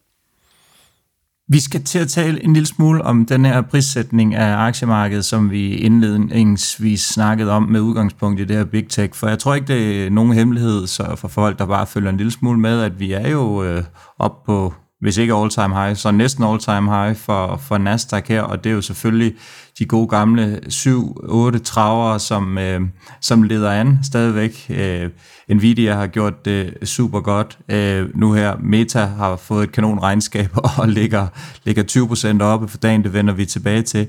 [1.49, 5.51] Vi skal til at tale en lille smule om den her prissætning af aktiemarkedet, som
[5.51, 9.15] vi indledningsvis snakkede om med udgangspunkt i det her Big Tech.
[9.15, 12.17] For jeg tror ikke, det er nogen hemmelighed så for folk, der bare følger en
[12.17, 13.85] lille smule med, at vi er jo øh,
[14.19, 18.65] op på, hvis ikke all-time high, så næsten all-time high for, for Nasdaq her, og
[18.65, 19.35] det er jo selvfølgelig
[19.79, 22.81] de gode gamle 7-8 travere, som, øh,
[23.21, 24.67] som leder an stadigvæk.
[24.71, 25.11] Øh,
[25.49, 27.59] Nvidia har gjort det super godt.
[27.69, 31.27] Øh, nu her, Meta har fået et kanon regnskab og ligger,
[31.65, 34.09] ligger 20% oppe for dagen, det vender vi tilbage til.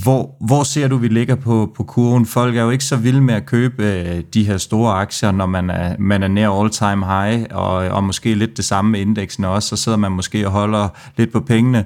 [0.00, 2.26] Hvor, hvor ser du, vi ligger på, på kurven?
[2.26, 5.46] Folk er jo ikke så vilde med at købe øh, de her store aktier, når
[5.46, 9.44] man er, man er nær all-time high, og, og måske lidt det samme med indeksen
[9.44, 11.84] også, så sidder man måske og holder lidt på pengene,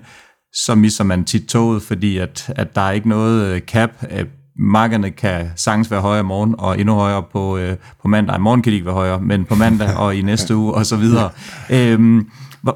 [0.53, 3.91] så misser man tit toget, fordi at, at der er ikke noget øh, cap.
[4.11, 4.27] Øh,
[4.59, 8.37] Markederne kan sagtens være højere i morgen, og endnu højere på, øh, på mandag.
[8.37, 10.87] I morgen kan de ikke være højere, men på mandag og i næste uge, og
[10.87, 11.31] så videre.
[11.71, 12.29] Øhm,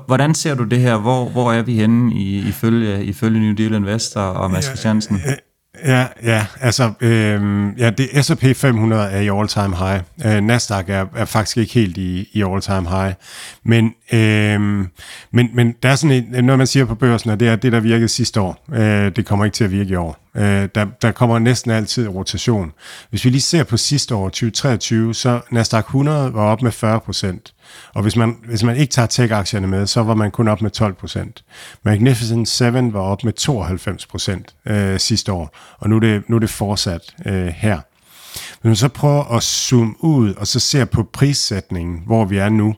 [0.06, 0.96] Hvordan ser du det her?
[0.96, 5.20] Hvor, hvor er vi henne i, ifølge, ifølge New Deal Investor og Mads Christiansen?
[5.84, 10.00] Ja, ja, altså, øh, ja, det S&P 500 er i all-time high.
[10.24, 13.14] Øh, Nasdaq er, er faktisk ikke helt i, i all-time high.
[13.64, 14.60] Men, øh,
[15.32, 17.72] men, men der er sådan et, noget, man siger på børsen, og det er det,
[17.72, 18.64] der virkede sidste år.
[18.72, 20.30] Øh, det kommer ikke til at virke i år.
[20.36, 22.72] Øh, der, der kommer næsten altid rotation.
[23.10, 27.00] Hvis vi lige ser på sidste år, 2023, så Nasdaq 100 var op med 40
[27.00, 27.52] procent.
[27.94, 30.70] Og hvis man, hvis man ikke tager tech-aktierne med, så var man kun op med
[30.70, 31.44] 12 procent.
[31.84, 36.36] Magnificent 7 var op med 92 procent øh, sidste år, og nu er det, nu
[36.36, 37.80] er det fortsat øh, her.
[38.32, 42.48] Hvis man så prøver at zoome ud, og så ser på prissætningen, hvor vi er
[42.48, 42.74] nu,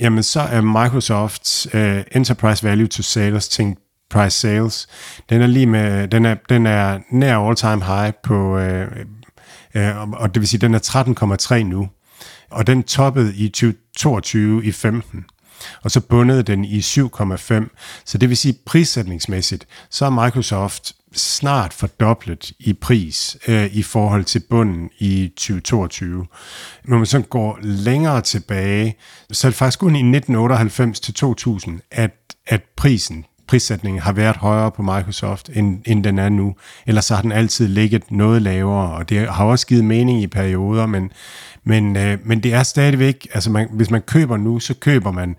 [0.00, 3.78] jamen så er Microsofts øh, Enterprise Value to Sales, tænkt
[4.10, 4.88] price sales,
[5.30, 8.88] den er lige med, den er, den er nær all time high på, øh,
[9.74, 11.88] øh, og det vil sige, den er 13,3 nu,
[12.50, 15.24] og den toppede i 2022 i 15.
[15.82, 18.02] og så bundede den i 7,5.
[18.04, 24.24] Så det vil sige prissætningsmæssigt, så er Microsoft snart fordoblet i pris øh, i forhold
[24.24, 26.26] til bunden i 2022.
[26.84, 28.96] Når man så går længere tilbage,
[29.32, 32.12] så er det faktisk kun i 1998 til 2000, at,
[32.46, 36.54] at prisen prissætningen har været højere på Microsoft, end, end den er nu.
[36.86, 40.26] Ellers så har den altid ligget noget lavere, og det har også givet mening i
[40.26, 41.12] perioder, men,
[41.64, 45.36] men, øh, men det er stadigvæk, altså man, hvis man køber nu, så køber man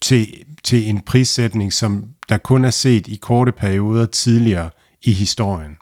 [0.00, 0.34] til,
[0.64, 4.70] til en prissætning, som der kun er set i korte perioder tidligere
[5.02, 5.76] i historien.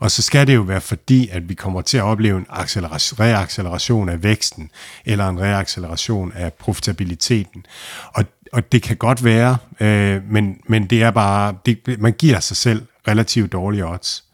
[0.00, 4.08] Og så skal det jo være fordi, at vi kommer til at opleve en reacceleration
[4.08, 4.70] af væksten,
[5.04, 7.66] eller en reacceleration af profitabiliteten.
[8.14, 12.40] Og, og det kan godt være, øh, men, men det er bare, det, man giver
[12.40, 14.24] sig selv relativt dårlige odds.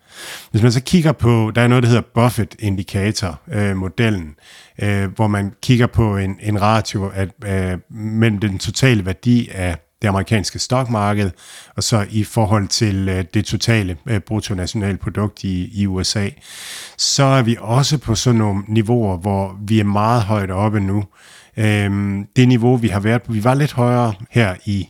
[0.50, 4.34] Hvis man så kigger på, der er noget, der hedder Buffett-indikator-modellen,
[4.82, 9.48] øh, øh, hvor man kigger på en, en ratio af, øh, mellem den totale værdi
[9.48, 11.30] af det amerikanske stokmarked,
[11.76, 16.28] og så i forhold til øh, det totale øh, bruttonationalprodukt i, i USA,
[16.98, 21.04] så er vi også på sådan nogle niveauer, hvor vi er meget højt oppe nu.
[21.56, 24.88] Øhm, det niveau, vi har været på, vi var lidt højere her i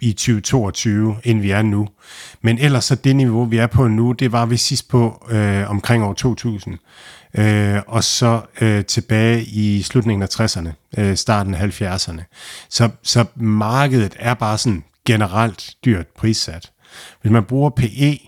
[0.00, 1.88] i 2022, end vi er nu.
[2.42, 5.70] Men ellers så det niveau, vi er på nu, det var vi sidst på øh,
[5.70, 6.78] omkring år 2000
[7.38, 12.22] øh, og så øh, tilbage i slutningen af 60'erne, øh, starten af 70'erne.
[12.70, 16.70] Så, så markedet er bare sådan generelt dyrt prissat.
[17.20, 18.18] Hvis man bruger PE,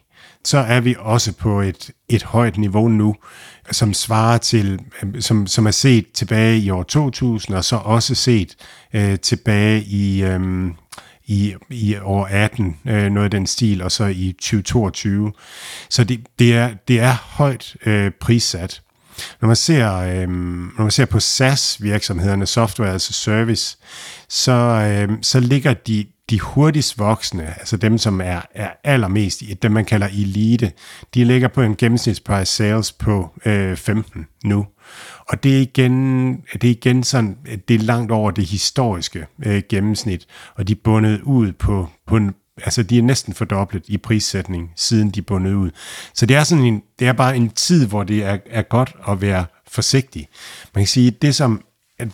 [0.44, 3.16] så er vi også på et, et højt niveau nu,
[3.70, 8.14] som svarer til, øh, som, som er set tilbage i år 2000, og så også
[8.14, 8.57] set
[8.94, 10.70] øh, tilbage i, øh,
[11.26, 15.33] i, i år 18, øh, noget af den stil, og så i 2022.
[15.90, 18.83] Så det, det, er, det er højt øh, prissat.
[19.40, 23.76] Når man ser, øh, når man ser på SaaS-virksomhederne, software as a service,
[24.28, 29.72] så, øh, så ligger de, de hurtigst voksne, altså dem, som er, er allermest, dem
[29.72, 30.72] man kalder elite,
[31.14, 34.66] de ligger på en gennemsnitsprice sales på øh, 15 nu.
[35.28, 37.36] Og det er igen, det er igen sådan,
[37.68, 42.16] det er langt over det historiske øh, gennemsnit, og de er bundet ud på, på
[42.16, 45.70] en, altså de er næsten fordoblet i prissætning, siden de er bundet ud.
[46.14, 48.92] Så det er sådan en, det er bare en tid, hvor det er, er godt
[49.08, 50.28] at være forsigtig.
[50.74, 51.62] Man kan sige, det som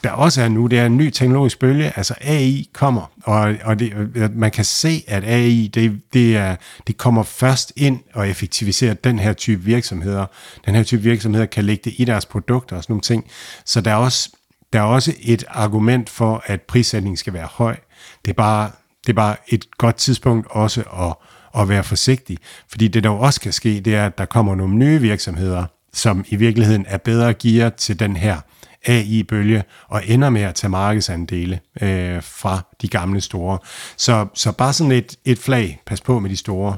[0.05, 3.79] der også er nu, det er en ny teknologisk bølge, altså AI kommer, og, og
[3.79, 8.29] det, øh, man kan se, at AI, det, det, er, det kommer først ind og
[8.29, 10.27] effektiviserer den her type virksomheder.
[10.67, 13.27] Den her type virksomheder kan lægge det i deres produkter og sådan nogle ting.
[13.65, 14.31] Så der er også,
[14.73, 17.77] der er også et argument for, at prissætningen skal være høj.
[18.25, 18.71] Det er bare,
[19.07, 21.15] det er bare et godt tidspunkt også at,
[21.63, 24.75] at være forsigtig, fordi det der også kan ske, det er, at der kommer nogle
[24.75, 28.41] nye virksomheder, som i virkeligheden er bedre gear til den her
[28.87, 33.59] AI-bølge og ender med at tage markedsandele øh, fra de gamle store.
[33.97, 36.77] Så, så bare sådan et, et flag, pas på med de store.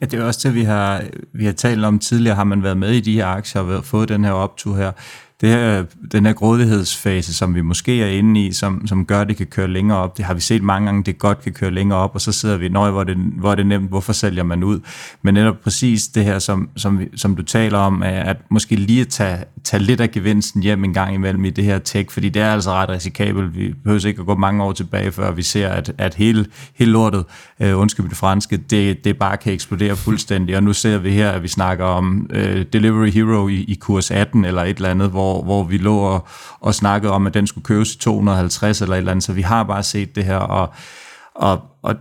[0.00, 1.02] Ja, det er også det, vi har,
[1.32, 2.36] vi har talt om tidligere.
[2.36, 4.92] Har man været med i de her aktier og fået den her optur her,
[5.40, 9.28] det her, den her grådighedsfase, som vi måske er inde i, som, som gør, at
[9.28, 11.70] det kan køre længere op, det har vi set mange gange, det godt kan køre
[11.70, 14.12] længere op, og så sidder vi, nøj, hvor er det, hvor er det nemt, hvorfor
[14.12, 14.80] sælger man ud?
[15.22, 18.76] Men netop præcis det her, som, som, vi, som du taler om, er at måske
[18.76, 22.10] lige at tage, tage lidt af gevinsten hjem en gang imellem i det her tech,
[22.10, 23.56] fordi det er altså ret risikabelt.
[23.56, 26.90] Vi behøver ikke at gå mange år tilbage, før vi ser, at, at hele, hele
[26.92, 27.24] lortet,
[27.60, 31.30] øh, undskyld det franske, det, det bare kan eksplodere fuldstændig, og nu ser vi her,
[31.30, 35.10] at vi snakker om øh, Delivery Hero i, i kurs 18 eller et eller andet,
[35.10, 36.26] hvor hvor, hvor vi lå og,
[36.60, 39.42] og snakkede om, at den skulle købes i 250 eller et eller andet, så vi
[39.42, 40.72] har bare set det her, og,
[41.34, 41.94] og, og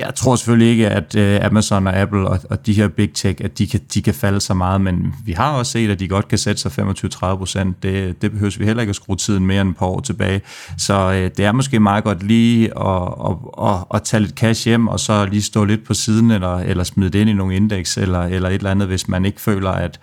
[0.00, 3.44] jeg tror selvfølgelig ikke, at øh, Amazon og Apple og, og de her big tech,
[3.44, 6.08] at de kan, de kan falde så meget, men vi har også set, at de
[6.08, 7.82] godt kan sætte sig 25-30 procent.
[7.82, 10.40] Det, det behøver vi heller ikke at skrue tiden mere end et par år tilbage.
[10.78, 14.68] Så øh, det er måske meget godt lige at, at, at, at tage lidt cash
[14.68, 17.56] hjem, og så lige stå lidt på siden, eller, eller smide det ind i nogle
[17.56, 20.00] indeks, eller, eller et eller andet, hvis man ikke føler, at,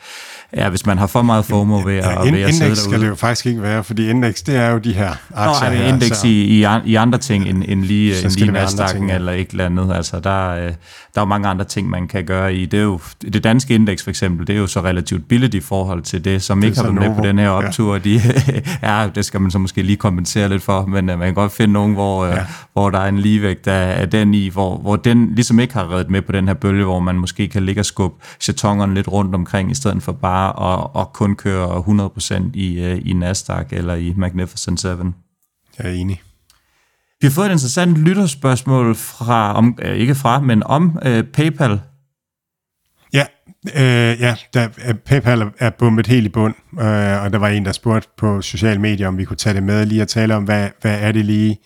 [0.56, 2.76] Ja, hvis man har for meget FOMO ved at, ja, in, ved at sidde derude.
[2.76, 5.76] skal det jo faktisk ikke være, fordi indeks, det er jo de her aktier Nå,
[5.76, 6.28] det indeks så...
[6.28, 9.16] i, i, i andre ting end, end lige, end lige Nasdaq'en ja.
[9.16, 9.94] eller ikke andet.
[9.96, 10.72] Altså, der, øh,
[11.16, 12.66] der er jo mange andre ting, man kan gøre i.
[12.66, 15.60] Det, er jo, det danske indeks for eksempel, det er jo så relativt billigt i
[15.60, 17.94] forhold til det, som det ikke har været med på den her optur.
[17.94, 18.00] Ja.
[18.00, 18.22] De,
[18.88, 21.52] ja, det skal man så måske lige kompensere lidt for, men uh, man kan godt
[21.52, 22.46] finde nogen, hvor, uh, ja.
[22.74, 25.92] hvor der er en ligevægt af, af den i, hvor, hvor den ligesom ikke har
[25.94, 29.08] reddet med på den her bølge, hvor man måske kan ligge og skubbe chatongerne lidt
[29.08, 33.14] rundt omkring, i stedet for bare bare at, at kun køre 100% i, øh, i
[33.14, 34.88] Nasdaq eller i Magnificent 7.
[34.88, 35.06] Jeg
[35.78, 36.22] er enig.
[37.22, 41.80] Vi har fået et interessant lytterspørgsmål fra, om, øh, ikke fra, men om øh, PayPal.
[43.14, 43.26] Ja,
[43.76, 47.66] øh, ja der, øh, PayPal er bumpet helt i bund, øh, og der var en,
[47.66, 50.44] der spurgte på sociale medier, om vi kunne tage det med lige og tale om,
[50.44, 51.58] hvad, hvad er det lige,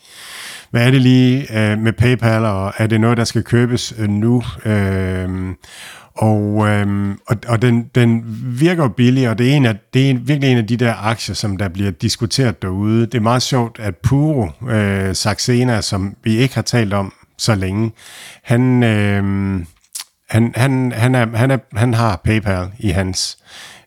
[0.72, 4.10] hvad er det lige øh, med PayPal, og er det noget, der skal købes øh,
[4.10, 4.44] nu?
[4.66, 5.30] Øh,
[6.16, 8.24] og, øhm, og, og den, den
[8.60, 11.36] virker billig, og det er, en af, det er virkelig en af de der aktier,
[11.36, 13.06] som der bliver diskuteret derude.
[13.06, 17.56] Det er meget sjovt, at Puro øh, Saxena, som vi ikke har talt om så
[17.56, 17.92] længe,
[18.44, 19.24] han, øh,
[20.30, 23.38] han, han, han, er, han, er, han har PayPal i hans.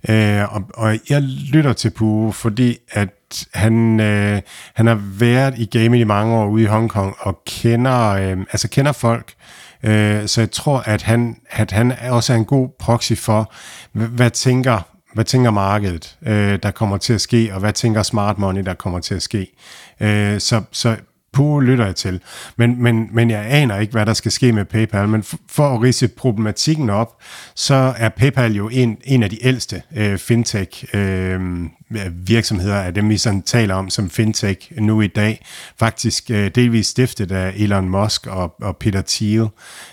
[0.08, 3.08] Øh, og, og jeg lytter til Puro, fordi at
[3.54, 4.40] han, øh,
[4.74, 8.68] han har været i gaming i mange år ude i Hongkong, og kender, øh, altså
[8.68, 9.32] kender folk,
[9.82, 13.52] Øh, så jeg tror, at han, at han også er en god proxy for,
[13.92, 14.80] hvad tænker,
[15.14, 18.74] hvad tænker markedet, øh, der kommer til at ske, og hvad tænker smart money, der
[18.74, 19.46] kommer til at ske.
[20.00, 20.96] Øh, så, så
[21.32, 22.20] Pure lytter jeg til.
[22.56, 25.08] Men, men, men jeg aner ikke, hvad der skal ske med PayPal.
[25.08, 27.22] Men for, for at rise problematikken op,
[27.54, 31.40] så er PayPal jo en, en af de ældste øh, fintech øh,
[32.12, 35.44] virksomheder af dem, vi sådan taler om som fintech nu i dag.
[35.78, 39.48] Faktisk øh, delvis stiftet af Elon Musk og, og Peter Thiel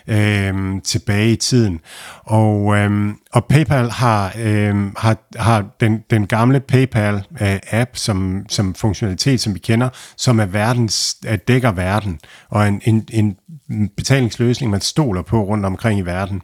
[0.08, 1.80] øh, tilbage i tiden.
[2.24, 8.76] Og, øh, og PayPal har, øh, har, har den, den gamle PayPal-app øh, som, som
[8.76, 13.38] funktionalitet, som vi kender, som er verdens, at dækker verden, og en, en, en
[13.98, 16.42] betalingsløsning, man stoler på rundt omkring i verden.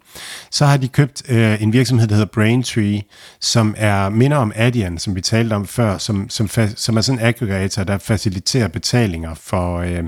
[0.51, 3.01] Så har de købt øh, en virksomhed, der hedder Braintree,
[3.39, 7.19] som er minder om Adyen, som vi talte om før, som, som, som er sådan
[7.19, 10.03] en aggregator, der faciliterer betalinger for, øh,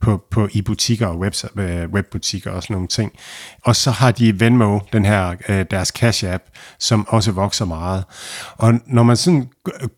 [0.00, 3.12] på, på i butikker og web, øh, webbutikker og sådan nogle ting.
[3.64, 6.44] Og så har de Venmo, den her øh, deres cash app,
[6.78, 8.04] som også vokser meget.
[8.56, 9.48] Og når man sådan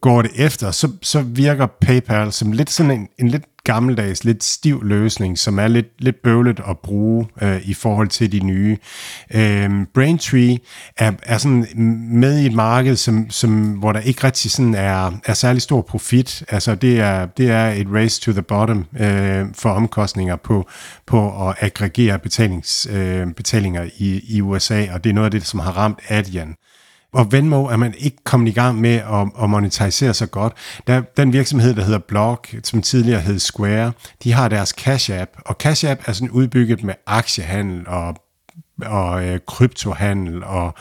[0.00, 4.44] går det efter, så, så virker PayPal som lidt sådan en, en lidt gammeldags, lidt
[4.44, 8.79] stiv løsning, som er lidt, lidt bøvlet at bruge øh, i forhold til de nye.
[9.35, 10.59] Øh, Braintree
[10.96, 11.66] er, er sådan
[12.11, 15.81] med i et marked, som, som, hvor der ikke rigtig sådan er, er særlig stor
[15.83, 16.44] profit.
[16.49, 20.68] Altså det er, det er et race to the bottom øh, for omkostninger på,
[21.07, 25.46] på at aggregere betalings, øh, betalinger i, i USA, og det er noget af det,
[25.46, 26.55] som har ramt Adyen.
[27.12, 30.53] Og Venmo er man ikke kommet i gang med at, at monetisere så godt.
[30.87, 33.92] Der, den virksomhed, der hedder Block, som tidligere hed Square,
[34.25, 38.16] de har deres Cash App, og Cash App er sådan udbygget med aktiehandel og
[38.87, 40.75] og øh, kryptohandel og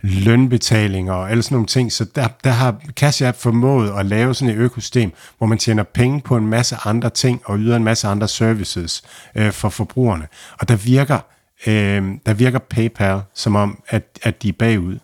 [0.00, 1.92] lønbetalinger og alle sådan nogle ting.
[1.92, 5.82] Så der, der har Cash App formået at lave sådan et økosystem, hvor man tjener
[5.82, 9.02] penge på en masse andre ting og yder en masse andre services
[9.34, 10.26] øh, for forbrugerne.
[10.58, 11.18] Og der virker
[11.66, 14.98] øh, der virker PayPal som om, at, at de er bagud.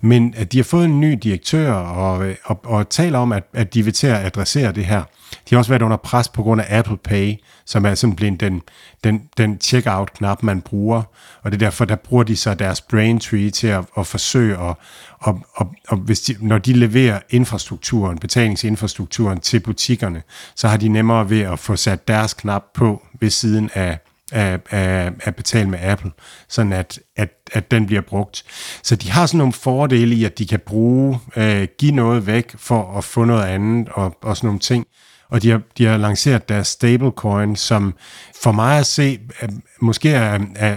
[0.00, 3.74] Men at de har fået en ny direktør og, og, og taler om, at, at
[3.74, 5.02] de vil til at adressere det her.
[5.30, 8.40] De har også været under pres på grund af Apple Pay, som er sådan blevet
[8.40, 8.62] den,
[9.04, 11.02] den, den checkout-knap, man bruger.
[11.42, 14.74] Og det er derfor, der bruger de så deres Braintree til at, at forsøge at,
[15.18, 20.22] og, og, og hvis de, når de leverer infrastrukturen, betalingsinfrastrukturen til butikkerne,
[20.54, 23.98] så har de nemmere ved at få sat deres knap på ved siden af
[24.32, 26.10] at, at, at betale med Apple,
[26.48, 28.44] sådan at, at, at den bliver brugt.
[28.82, 32.54] Så de har sådan nogle fordele i, at de kan bruge, øh, give noget væk
[32.58, 34.86] for at få noget andet og, og sådan nogle ting
[35.30, 37.94] og de har, de har lanceret deres stablecoin, som
[38.42, 39.18] for mig at se,
[39.80, 40.76] måske er, er,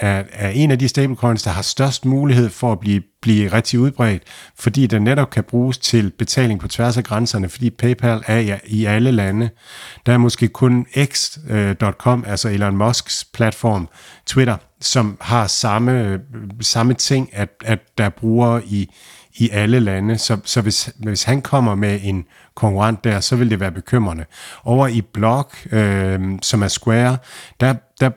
[0.00, 3.78] er, er en af de stablecoins, der har størst mulighed for at blive, blive rigtig
[3.78, 4.22] udbredt,
[4.58, 8.52] fordi den netop kan bruges til betaling på tværs af grænserne, fordi PayPal er i,
[8.66, 9.50] i alle lande.
[10.06, 13.88] Der er måske kun X.com, øh, altså Elon Musks platform,
[14.26, 16.18] Twitter, som har samme, øh,
[16.60, 18.90] samme ting, at, at der bruger i,
[19.34, 20.18] i alle lande.
[20.18, 22.24] Så, så hvis, hvis han kommer med en
[22.54, 24.24] konkurrent der, så vil det være bekymrende.
[24.64, 27.18] Over i Block, øh, som er Square,
[27.60, 28.10] der, der,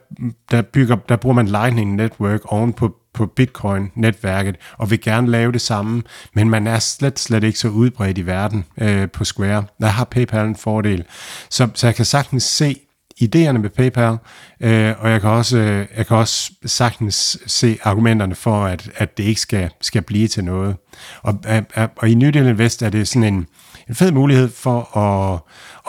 [0.50, 5.52] der, bygger, der bruger man Lightning Network oven på, på Bitcoin-netværket, og vil gerne lave
[5.52, 6.02] det samme,
[6.34, 9.64] men man er slet, slet ikke så udbredt i verden øh, på Square.
[9.80, 11.04] Der har PayPal en fordel.
[11.50, 12.76] Så, så jeg kan sagtens se
[13.22, 14.16] idéerne med PayPal,
[14.60, 19.16] øh, og jeg kan, også, øh, jeg kan også sagtens se argumenterne for, at, at
[19.16, 20.76] det ikke skal, skal blive til noget.
[21.22, 21.38] Og,
[21.74, 23.46] og, og i New Deal Invest er det sådan en,
[23.88, 25.40] en fed mulighed for at,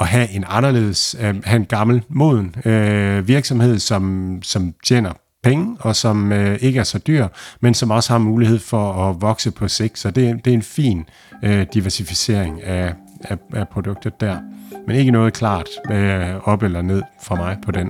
[0.01, 5.77] at have en anderledes, øh, have en gammel, moden øh, virksomhed, som, som tjener penge,
[5.79, 7.27] og som øh, ikke er så dyr,
[7.61, 9.99] men som også har mulighed for at vokse på sigt.
[9.99, 11.05] Så det, det er en fin
[11.43, 14.39] øh, diversificering af, af, af produktet der.
[14.87, 17.89] Men ikke noget klart øh, op eller ned for mig på den.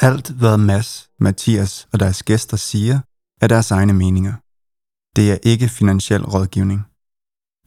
[0.00, 3.00] Alt, hvad Mads, Mathias og deres gæster siger,
[3.40, 4.32] er deres egne meninger.
[5.16, 6.86] Det er ikke finansiel rådgivning.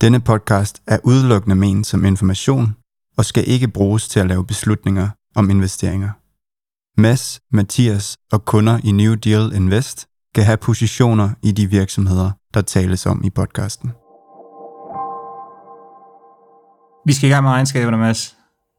[0.02, 2.76] Denne podcast er udelukkende ment som information
[3.18, 6.10] og skal ikke bruges til at lave beslutninger om investeringer.
[7.02, 12.62] Mads, Mathias og kunder i New Deal Invest kan have positioner i de virksomheder, der
[12.62, 13.90] tales om i podcasten.
[17.06, 18.36] Vi skal i gang med regnskaberne, Mads.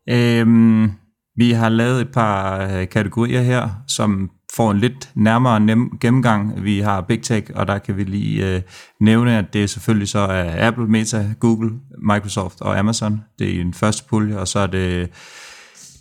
[0.08, 0.92] Øhm,
[1.36, 6.64] vi har lavet et par øh, kategorier her, som får en lidt nærmere nem gennemgang.
[6.64, 8.62] Vi har Big Tech, og der kan vi lige øh,
[9.00, 13.20] nævne, at det selvfølgelig så er Apple, Meta, Google, Microsoft og Amazon.
[13.38, 15.10] Det er en første pulje, og så er det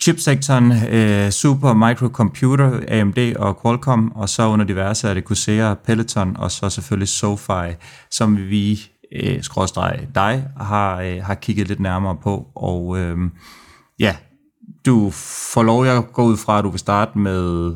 [0.02, 6.38] chipsektoren, øh, Super Microcomputer, AMD og Qualcomm, og så under diverse er det Corsair, Peloton,
[6.38, 7.76] og så selvfølgelig SoFi,
[8.12, 8.80] som vi,
[9.12, 12.48] øh, skråstreg dig, har, øh, har kigget lidt nærmere på.
[12.56, 13.18] Og øh,
[14.00, 14.16] ja,
[14.86, 15.10] du
[15.54, 17.72] får lov jeg går ud fra, at du vil starte med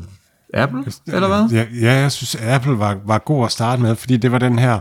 [0.54, 1.58] Apple, eller hvad?
[1.58, 4.58] Ja, ja jeg synes, Apple var, var god at starte med, fordi det var den
[4.58, 4.78] her,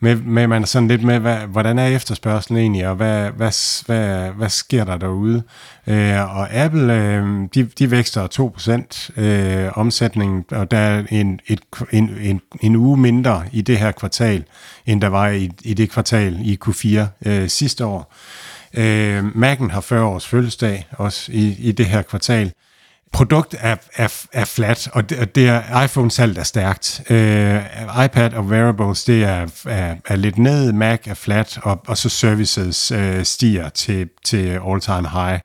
[0.00, 3.84] med, med man er sådan lidt med, hvad, hvordan er efterspørgselen egentlig, og hvad, hvad,
[3.86, 5.42] hvad, hvad sker der derude?
[5.86, 11.60] Øh, og Apple, øh, de, de vækster 2% øh, omsætningen, og der er en, et,
[11.92, 14.44] en, en, en uge mindre i det her kvartal,
[14.86, 18.14] end der var i, i det kvartal i Q4 øh, sidste år.
[18.74, 22.52] Øh, Mac'en har 40 års fødselsdag også i, i det her kvartal
[23.14, 27.02] produkt er, er, er flat, og det, det er, iPhone-salget er stærkt.
[27.10, 31.98] Uh, iPad og wearables, det er, er, er lidt ned, Mac er flat, og, og
[31.98, 35.40] så services uh, stiger til, til all-time high.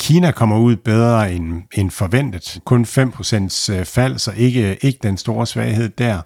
[0.00, 2.58] Kina kommer ud bedre end, end forventet.
[2.64, 6.20] Kun 5% øh, fald, så ikke, ikke den store svaghed der.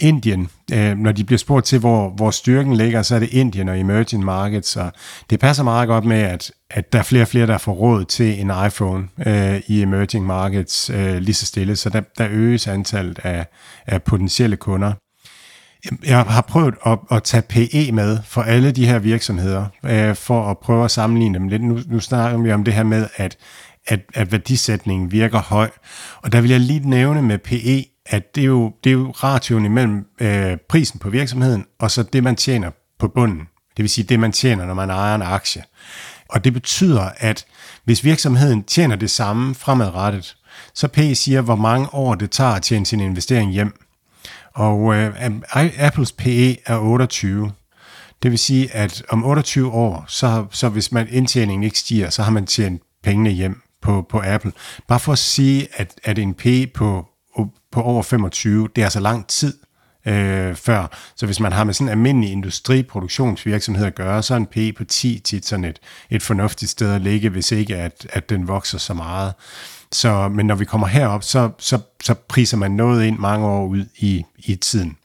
[0.00, 3.68] Indien, øh, når de bliver spurgt til, hvor, hvor styrken ligger, så er det Indien
[3.68, 4.90] og emerging markets, så
[5.30, 8.04] det passer meget godt med, at, at der er flere og flere, der får råd
[8.04, 12.66] til en iPhone øh, i emerging markets øh, lige så stille, så der, der øges
[12.66, 13.46] antallet af,
[13.86, 14.92] af potentielle kunder.
[16.06, 20.50] Jeg har prøvet at, at tage PE med for alle de her virksomheder, øh, for
[20.50, 21.62] at prøve at sammenligne dem lidt.
[21.62, 23.36] Nu, nu snakker vi om det her med, at,
[23.86, 25.70] at, at værdisætningen virker høj,
[26.22, 29.10] og der vil jeg lige nævne med PE, at det er jo, det er jo
[29.10, 33.48] ratioen imellem øh, prisen på virksomheden, og så det, man tjener på bunden.
[33.76, 35.64] Det vil sige det, man tjener, når man ejer en aktie.
[36.28, 37.46] Og det betyder, at
[37.84, 40.36] hvis virksomheden tjener det samme fremadrettet,
[40.74, 43.74] så P siger, hvor mange år det tager at tjene sin investering hjem.
[44.54, 45.14] Og øh,
[45.78, 47.52] Apples PE er 28.
[48.22, 52.22] Det vil sige, at om 28 år, så, så hvis man indtjeningen ikke stiger, så
[52.22, 54.52] har man tjent pengene hjem på, på Apple.
[54.88, 57.06] Bare for at sige, at, at en P på
[57.72, 58.68] på over 25.
[58.76, 59.54] Det er altså lang tid
[60.06, 60.98] øh, før.
[61.16, 64.76] Så hvis man har med sådan en almindelig industriproduktionsvirksomhed at gøre, så er en P
[64.76, 65.78] på 10 tit sådan et,
[66.10, 69.32] et fornuftigt sted at ligge, hvis ikke at, at den vokser så meget.
[69.92, 73.66] Så, men når vi kommer herop, så, så, så priser man noget ind mange år
[73.66, 74.96] ud i, i tiden.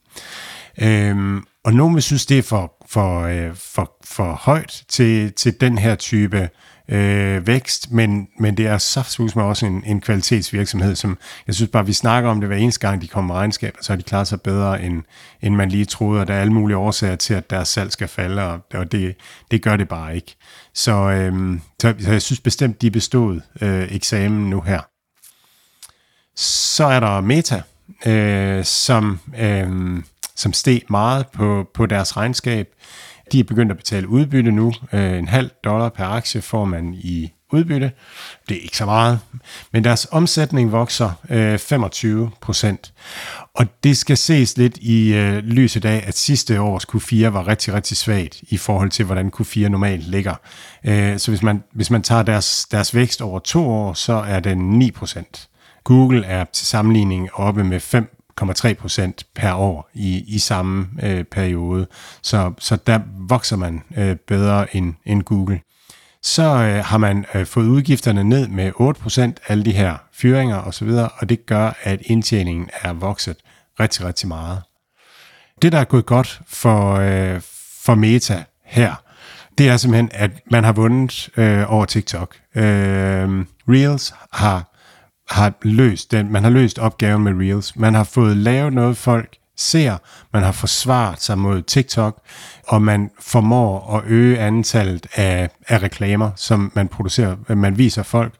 [0.78, 5.60] Øhm, og nogen vil synes, det er for, for, øh, for, for højt til, til
[5.60, 6.48] den her type
[6.88, 11.70] øh, vækst, men, men det er så med også en, en kvalitetsvirksomhed, som jeg synes
[11.70, 14.02] bare, vi snakker om det hver eneste gang, de kommer med regnskab, så har de
[14.02, 15.02] klaret sig bedre, end,
[15.42, 18.08] end man lige troede, og der er alle mulige årsager til, at deres salg skal
[18.08, 19.16] falde, og, og det,
[19.50, 20.36] det gør det bare ikke.
[20.74, 24.80] Så, øh, så, så jeg synes bestemt, de bestod øh, eksamen nu her.
[26.36, 27.62] Så er der Meta,
[28.06, 30.02] øh, som, øh,
[30.36, 32.68] som steg meget på, på deres regnskab.
[33.32, 34.72] De er begyndt at betale udbytte nu.
[34.92, 37.92] Øh, en halv dollar per aktie får man i udbytte.
[38.48, 39.18] Det er ikke så meget.
[39.72, 42.92] Men deres omsætning vokser øh, 25 procent.
[43.54, 47.74] Og det skal ses lidt i øh, lyset af, at sidste års Q4 var rigtig,
[47.74, 50.34] rigtig svagt i forhold til, hvordan Q4 normalt ligger.
[50.84, 54.40] Øh, så hvis man, hvis man tager deres, deres vækst over to år, så er
[54.40, 55.48] den 9 procent.
[55.84, 61.24] Google er til sammenligning oppe med 5 1,3 procent per år i, i samme øh,
[61.24, 61.86] periode.
[62.22, 65.60] Så, så der vokser man øh, bedre end, end Google.
[66.22, 70.56] Så øh, har man øh, fået udgifterne ned med 8 procent, alle de her fyringer
[70.56, 73.36] osv., og det gør, at indtjeningen er vokset
[73.80, 74.62] rigtig, rigtig meget.
[75.62, 77.40] Det, der er gået godt for, øh,
[77.84, 78.94] for Meta her,
[79.58, 82.36] det er simpelthen, at man har vundet øh, over TikTok.
[82.54, 84.77] Øh, Reels har
[85.30, 87.76] har løst den, man har løst opgaven med Reels.
[87.76, 89.96] Man har fået lavet noget, folk ser,
[90.32, 92.22] man har forsvaret sig mod TikTok,
[92.68, 98.34] og man formår at øge antallet af, af reklamer, som man producerer, man viser folk,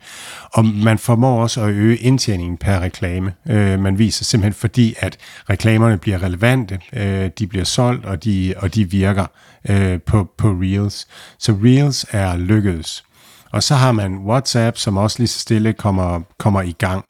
[0.52, 5.16] og man formår også at øge indtjeningen per reklame, øh, man viser, simpelthen fordi, at
[5.50, 9.26] reklamerne bliver relevante, øh, de bliver solgt, og de, og de virker
[9.68, 11.08] øh, på, på Reels.
[11.38, 13.04] Så Reels er lykkedes.
[13.52, 17.04] Og så har man WhatsApp, som også lige så stille kommer, kommer i gang.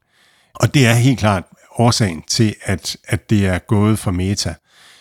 [0.55, 1.45] Og det er helt klart
[1.78, 4.55] årsagen til, at, at det er gået for Meta.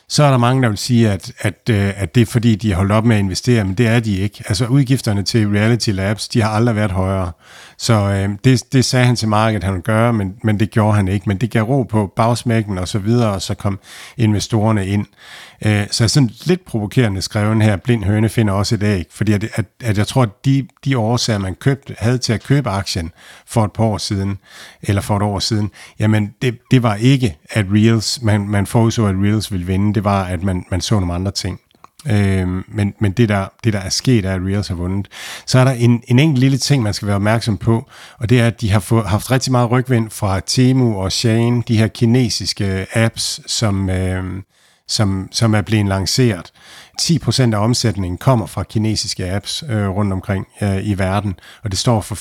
[0.10, 2.70] så er der mange, der vil sige, at, at, øh, at det er fordi, de
[2.70, 4.44] har holdt op med at investere, men det er de ikke.
[4.48, 7.32] Altså udgifterne til Reality Labs, de har aldrig været højere.
[7.78, 10.96] Så øh, det, det sagde han til markedet, han ville gøre, men, men det gjorde
[10.96, 11.24] han ikke.
[11.30, 13.80] Men det gav ro på bagsmækken og så videre, og så kom
[14.18, 15.06] investorerne ind.
[15.66, 19.44] Øh, så sådan lidt provokerende skreven her, blind høne finder også et æg, fordi at,
[19.54, 23.12] at, at jeg tror, at de, de årsager, man købte, havde til at købe aktien
[23.46, 24.38] for et par år siden,
[24.82, 29.06] eller for et år siden, jamen det, det var ikke, at Reels, man, man forudså,
[29.06, 31.60] at Reels ville vinde, det var, at man, man så nogle andre ting.
[32.12, 35.08] Øh, men men det, der, det, der er sket, er, at Reels har vundet.
[35.46, 37.90] Så er der en, en enkelt lille ting, man skal være opmærksom på,
[38.20, 41.64] og det er, at de har fået, haft rigtig meget rygvind fra Temu og Shane,
[41.68, 44.24] de her kinesiske apps, som, øh,
[44.88, 46.52] som, som er blevet lanceret.
[47.02, 51.80] 10% af omsætningen kommer fra kinesiske apps øh, rundt omkring øh, i verden, og det
[51.80, 52.16] står for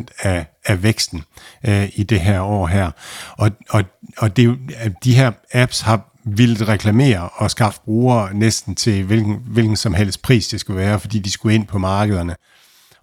[0.00, 1.24] 5% af, af væksten
[1.66, 2.90] øh, i det her år her.
[3.36, 3.84] Og, og,
[4.18, 4.58] og det,
[5.04, 10.22] de her apps har ville reklamere og skaffe brugere næsten til hvilken, hvilken som helst
[10.22, 12.36] pris det skulle være, fordi de skulle ind på markederne.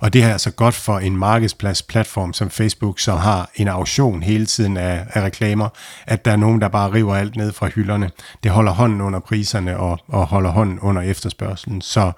[0.05, 4.45] Og det er altså godt for en markedspladsplatform som Facebook, som har en auktion hele
[4.45, 5.69] tiden af, af reklamer,
[6.07, 8.11] at der er nogen, der bare river alt ned fra hylderne.
[8.43, 11.81] Det holder hånden under priserne og, og holder hånden under efterspørgselen.
[11.81, 12.11] Så,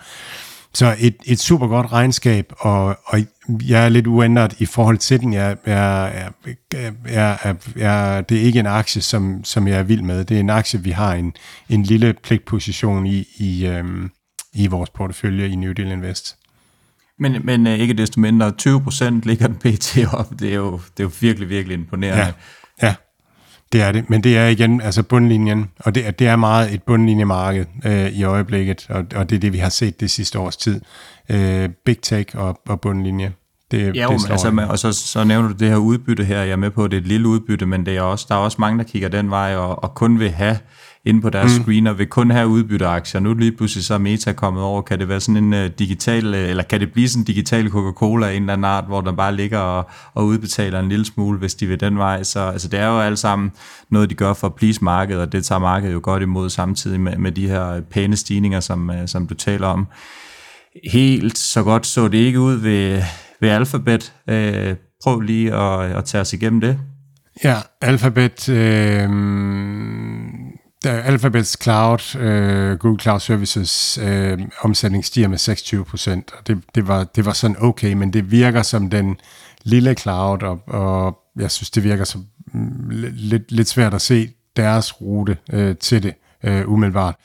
[0.73, 3.19] så et, et super godt regnskab, og, og
[3.49, 5.33] jeg er lidt uændret i forhold til den.
[5.33, 9.83] Jeg, jeg, jeg, jeg, jeg, jeg, det er ikke en aktie, som, som jeg er
[9.83, 10.25] vild med.
[10.25, 11.33] Det er en aktie, vi har en,
[11.69, 14.11] en lille pligtposition i, i, øhm,
[14.53, 16.37] i vores portefølje i New Deal Invest.
[17.19, 19.97] Men, men ikke desto mindre, 20 procent ligger den pt.
[20.13, 20.39] op.
[20.39, 22.23] Det er, jo, det er jo virkelig, virkelig imponerende.
[22.23, 22.31] Ja,
[22.87, 22.95] ja,
[23.71, 24.09] det er det.
[24.09, 28.23] Men det er igen altså bundlinjen, og det, det er meget et bundlinjemarked øh, i
[28.23, 30.81] øjeblikket, og, og det er det, vi har set det sidste års tid.
[31.29, 33.33] Øh, big tech og, og bundlinje.
[33.71, 36.39] Det, ja, det altså, og så, så nævner du det her udbytte her.
[36.41, 38.35] Jeg er med på, at det er et lille udbytte, men det er også, der
[38.35, 40.57] er også mange, der kigger den vej og, og kun vil have
[41.07, 41.63] inde på deres mm.
[41.63, 43.21] screener, vil kun have udbytteaktier.
[43.21, 44.81] Nu lige pludselig så er Meta kommet over.
[44.81, 47.69] Kan det være sådan en uh, digital, uh, eller kan det blive sådan en digital
[47.69, 51.05] Coca-Cola af en eller anden art, hvor der bare ligger og, og udbetaler en lille
[51.05, 52.23] smule, hvis de vil den vej.
[52.23, 53.51] Så altså, det er jo alt sammen
[53.91, 56.99] noget, de gør for at please markedet, og det tager markedet jo godt imod samtidig
[56.99, 59.87] med, med de her pæne stigninger, som, uh, som du taler om.
[60.91, 63.01] Helt så godt så det ikke ud ved,
[63.41, 64.13] ved Alphabet.
[64.31, 66.79] Uh, prøv lige at, at tage os igennem det.
[67.43, 69.09] Ja, Alphabet øh,
[70.89, 76.87] Alphabets Cloud, øh, Google Cloud Services øh, omsætning stiger med 26 procent, og det, det,
[76.87, 79.17] var, det var sådan okay, men det virker som den
[79.63, 84.29] lille cloud, og, og jeg synes, det virker som mm, lidt, lidt svært at se
[84.57, 86.13] deres rute øh, til det
[86.43, 87.15] øh, umiddelbart.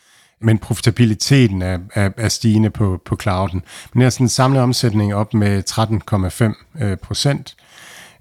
[0.40, 3.62] Men profitabiliteten er, er, er stigende på, på clouden.
[3.94, 7.54] Men jeg er sådan en samlet omsætning op med 13,5 øh, procent.
[7.58, 7.71] Øh,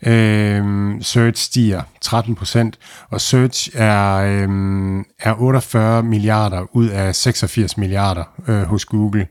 [0.06, 0.64] Øh,
[1.02, 2.80] search stiger 13 procent,
[3.10, 9.28] og search er, øh, er 48 milliarder ud af 86 milliarder øh, hos Google.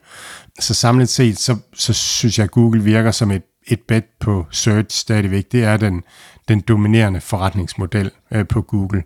[0.60, 4.46] Så samlet set, så, så synes jeg, at Google virker som et, et bet på
[4.50, 5.52] search stadigvæk.
[5.52, 6.02] Det er den,
[6.48, 9.02] den dominerende forretningsmodel øh, på Google.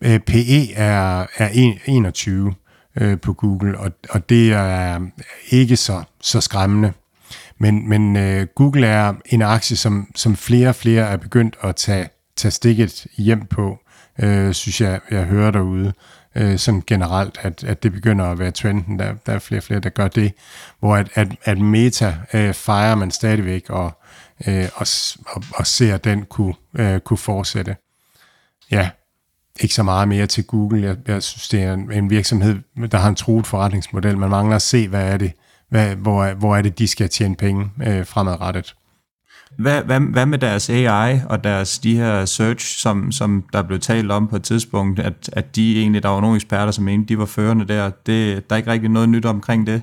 [0.00, 1.48] Øh, PE er, er
[1.86, 2.54] 21
[3.00, 5.00] øh, på Google, og, og det er
[5.50, 6.92] ikke så, så skræmmende.
[7.62, 11.76] Men, men øh, Google er en aktie, som, som flere og flere er begyndt at
[11.76, 13.78] tage, tage stikket hjem på,
[14.18, 15.92] øh, synes jeg, jeg hører derude.
[16.36, 18.98] Øh, sådan generelt, at, at det begynder at være trenden.
[18.98, 20.32] Der, der er flere og flere, der gør det.
[20.78, 24.00] Hvor at, at, at meta øh, fejrer man stadigvæk, og,
[24.46, 24.86] øh, og,
[25.26, 27.76] og, og ser, at den kunne, øh, kunne fortsætte.
[28.70, 28.90] Ja,
[29.60, 30.82] ikke så meget mere til Google.
[30.82, 32.58] Jeg, jeg synes, det er en, en virksomhed,
[32.92, 34.18] der har en truet forretningsmodel.
[34.18, 35.32] Man mangler at se, hvad er det,
[35.72, 38.74] hvad, hvor, hvor er det, de skal tjene penge øh, fremadrettet.
[39.58, 43.80] Hvad, hvad, hvad med deres AI og deres de her search, som, som der blev
[43.80, 47.08] talt om på et tidspunkt, at, at de egentlig, der var nogle eksperter, som mente,
[47.08, 47.90] de var førende der.
[48.06, 49.82] Det, der er ikke rigtig noget nyt omkring det.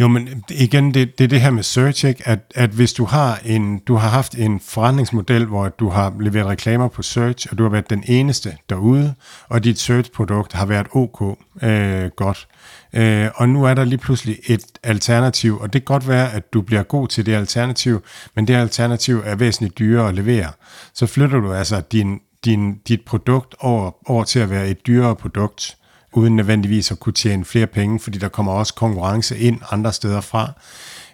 [0.00, 2.28] Jo, men igen, det, det er det her med search, ikke?
[2.28, 6.46] At, at hvis du har, en, du har haft en forretningsmodel, hvor du har leveret
[6.46, 9.14] reklamer på search, og du har været den eneste derude,
[9.48, 12.48] og dit search-produkt har været ok øh, godt,
[12.92, 16.52] øh, og nu er der lige pludselig et alternativ, og det kan godt være, at
[16.52, 18.02] du bliver god til det alternativ,
[18.36, 20.50] men det alternativ er væsentligt dyrere at levere.
[20.94, 25.16] Så flytter du altså din, din, dit produkt over, over til at være et dyrere
[25.16, 25.76] produkt,
[26.16, 30.20] uden nødvendigvis at kunne tjene flere penge, fordi der kommer også konkurrence ind andre steder
[30.20, 30.52] fra.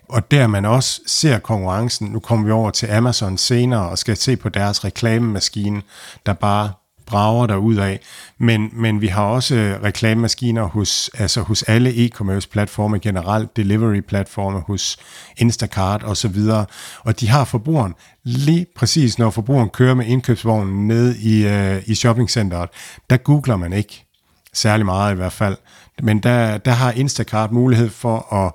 [0.09, 4.17] Og der man også ser konkurrencen, nu kommer vi over til Amazon senere og skal
[4.17, 5.83] se på deres reklamemaskine,
[6.27, 6.71] der bare
[7.07, 8.01] brager der ud af.
[8.39, 14.01] Men, men vi har også øh, reklamemaskiner hos, altså hos alle e-commerce platforme generelt, delivery
[14.01, 14.99] platforme hos
[15.37, 16.67] Instacart og så videre.
[17.05, 17.95] Og de har forbrugeren
[18.25, 22.69] lige præcis, når forbrugeren kører med indkøbsvognen ned i, øh, i shoppingcenteret,
[23.11, 24.10] der googler man ikke
[24.53, 25.57] særlig meget i hvert fald.
[26.03, 28.53] Men der, der har Instacart mulighed for at,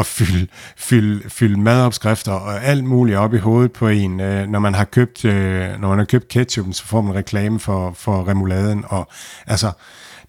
[0.00, 4.20] at fylde, fylde, fylde madopskrifter og alt muligt op i hovedet på en.
[4.20, 7.60] Øh, når man har købt, øh, når man har købt ketchup, så får man reklame
[7.60, 8.84] for, for remouladen.
[8.88, 9.08] Og,
[9.46, 9.72] altså,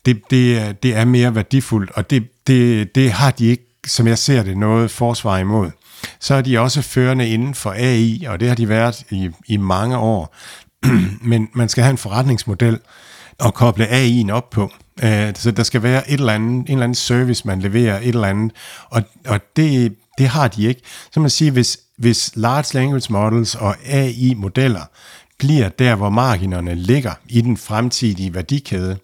[0.05, 4.18] det, det, det er mere værdifuldt, og det, det, det har de ikke, som jeg
[4.18, 5.72] ser det, noget forsvar imod.
[6.20, 9.57] Så er de også førende inden for AI, og det har de været i, i
[9.57, 10.36] mange år.
[11.32, 12.80] Men man skal have en forretningsmodel
[13.40, 14.72] at koble AI'en op på.
[15.04, 18.08] Øh, så der skal være et eller andet, en eller anden service, man leverer, et
[18.08, 18.52] eller andet,
[18.90, 20.82] og, og det, det har de ikke.
[21.14, 24.82] Så man siger, hvis, hvis large language models og AI-modeller
[25.38, 28.98] bliver der, hvor marginerne ligger i den fremtidige værdikæde,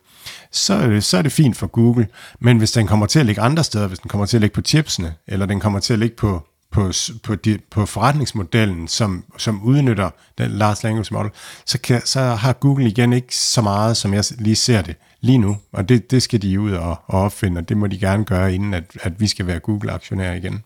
[0.52, 2.08] så, så er det fint for Google.
[2.40, 4.54] Men hvis den kommer til at ligge andre steder, hvis den kommer til at ligge
[4.54, 6.92] på chipsene, eller den kommer til at ligge på, på,
[7.24, 11.32] på, de, på forretningsmodellen, som, som udnytter den large language model,
[11.66, 15.38] så, kan, så har Google igen ikke så meget, som jeg lige ser det lige
[15.38, 15.58] nu.
[15.74, 18.54] Og det, det skal de ud og, og opfinde, og det må de gerne gøre,
[18.54, 20.64] inden at, at vi skal være Google-aktionærer igen.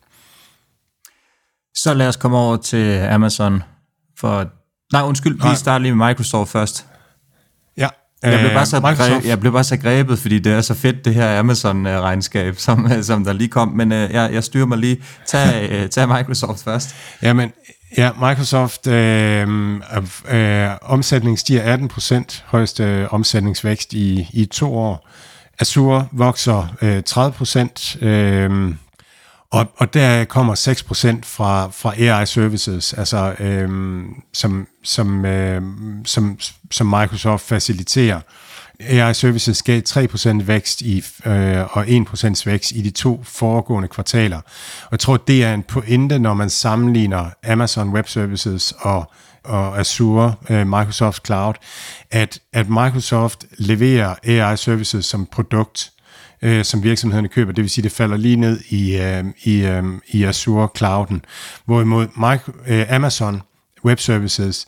[1.76, 3.62] Så lad os komme over til Amazon.
[4.18, 4.50] For,
[4.92, 6.86] nej, undskyld, vi starter lige med Microsoft først.
[8.22, 10.60] Jeg blev, bare så Øh, Microsoft- grebet, jeg blev bare så grebet, fordi det er
[10.60, 13.68] så fedt, det her Amazon-regnskab, som, som der lige kom.
[13.68, 14.96] Men øh, jeg, jeg styrer mig lige.
[15.26, 16.94] Tag, øh, tag Microsoft først.
[17.22, 17.52] Jamen,
[17.98, 19.48] ja, Microsoft øh,
[20.30, 25.08] øh, omsætning stiger 18 procent, højeste øh, omsætningsvækst i, i to år.
[25.60, 28.74] Azure vokser øh, 30 procent, øh,
[29.52, 36.38] og, og der kommer 6% fra, fra AI services, altså øhm, som, som, øhm, som,
[36.70, 38.20] som Microsoft faciliterer.
[38.80, 44.36] AI Services gav 3% vækst i, øh, og 1% vækst i de to foregående kvartaler.
[44.82, 49.10] Og jeg tror, det er en pointe, når man sammenligner Amazon Web Services og,
[49.44, 51.54] og Azure, øh, Microsoft Cloud,
[52.10, 55.92] at, at Microsoft leverer AI Services som produkt,
[56.42, 57.52] øh, som virksomhederne køber.
[57.52, 61.24] Det vil sige, det falder lige ned i, øh, i, øh, i Azure Clouden.
[61.64, 63.42] Hvorimod Micro, øh, Amazon
[63.84, 64.66] Web Services,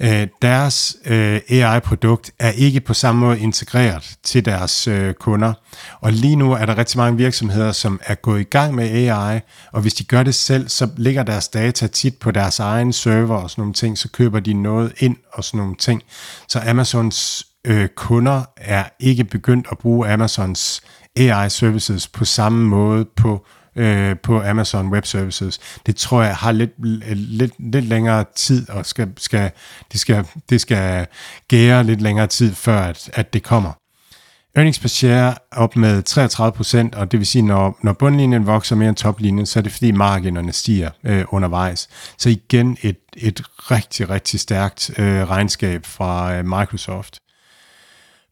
[0.00, 5.52] øh, deres øh, AI-produkt er ikke på samme måde integreret til deres øh, kunder.
[6.00, 9.40] Og lige nu er der rigtig mange virksomheder, som er gået i gang med AI,
[9.72, 13.36] og hvis de gør det selv, så ligger deres data tit på deres egen server
[13.36, 16.02] og sådan nogle ting, så køber de noget ind og sådan nogle ting.
[16.48, 20.82] Så Amazons øh, kunder er ikke begyndt at bruge Amazons
[21.16, 23.46] AI-services på samme måde på
[23.76, 25.60] øh, på Amazon Web Services.
[25.86, 29.50] Det tror jeg har lidt, øh, lidt, lidt længere tid, og skal, skal,
[29.92, 31.06] det, skal, det skal
[31.48, 33.72] gære lidt længere tid, før at, at det kommer.
[34.56, 36.02] Earnings per share op med
[36.94, 39.72] 33%, og det vil sige, når, når bundlinjen vokser mere end toplinjen, så er det
[39.72, 41.88] fordi marginerne stiger øh, undervejs.
[42.18, 47.18] Så igen et, et rigtig, rigtig stærkt øh, regnskab fra øh, Microsoft.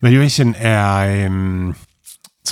[0.02, 0.96] Valuation er...
[0.96, 1.74] Øh,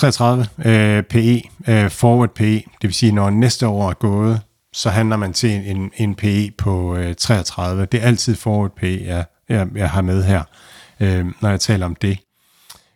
[0.01, 4.41] 33 øh, PE, øh, forward PE, det vil sige, når næste år er gået,
[4.73, 7.87] så handler man til en, en PE på øh, 33.
[7.87, 10.43] Det er altid forward PE, jeg, jeg, jeg har med her,
[11.01, 12.19] øh, når jeg taler om det.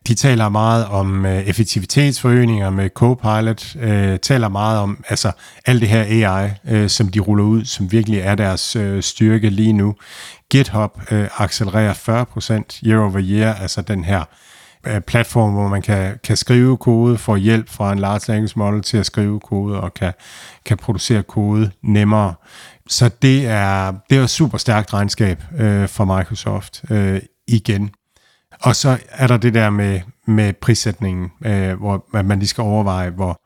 [0.08, 5.32] De taler meget om øh, effektivitetsforøgninger med Copilot, øh, taler meget om altså
[5.66, 9.50] alt det her AI, øh, som de ruller ud, som virkelig er deres øh, styrke
[9.50, 9.94] lige nu.
[10.50, 14.26] GitHub øh, accelererer 40% year over year, altså den her øh,
[15.06, 18.96] platform, hvor man kan, kan skrive kode, få hjælp fra en large language model til
[18.96, 20.12] at skrive kode, og kan,
[20.64, 22.34] kan producere kode nemmere.
[22.88, 27.90] Så det er, det er et super stærkt regnskab øh, for Microsoft øh, igen.
[28.60, 33.10] Og så er der det der med, med prissætningen, øh, hvor man lige skal overveje,
[33.10, 33.40] hvor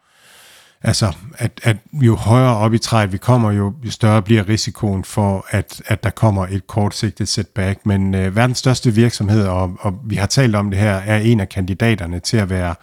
[0.82, 5.04] altså, at, at jo højere op i træet vi kommer, jo, jo større bliver risikoen
[5.04, 7.86] for, at, at der kommer et kortsigtet setback.
[7.86, 11.40] Men øh, verdens største virksomhed, og, og vi har talt om det her, er en
[11.40, 12.74] af kandidaterne til at være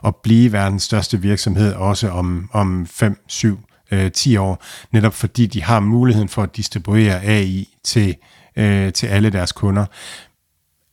[0.00, 5.46] og blive verdens største virksomhed også om, om 5, 7, øh, 10 år, netop fordi
[5.46, 8.16] de har muligheden for at distribuere AI til,
[8.56, 9.84] øh, til alle deres kunder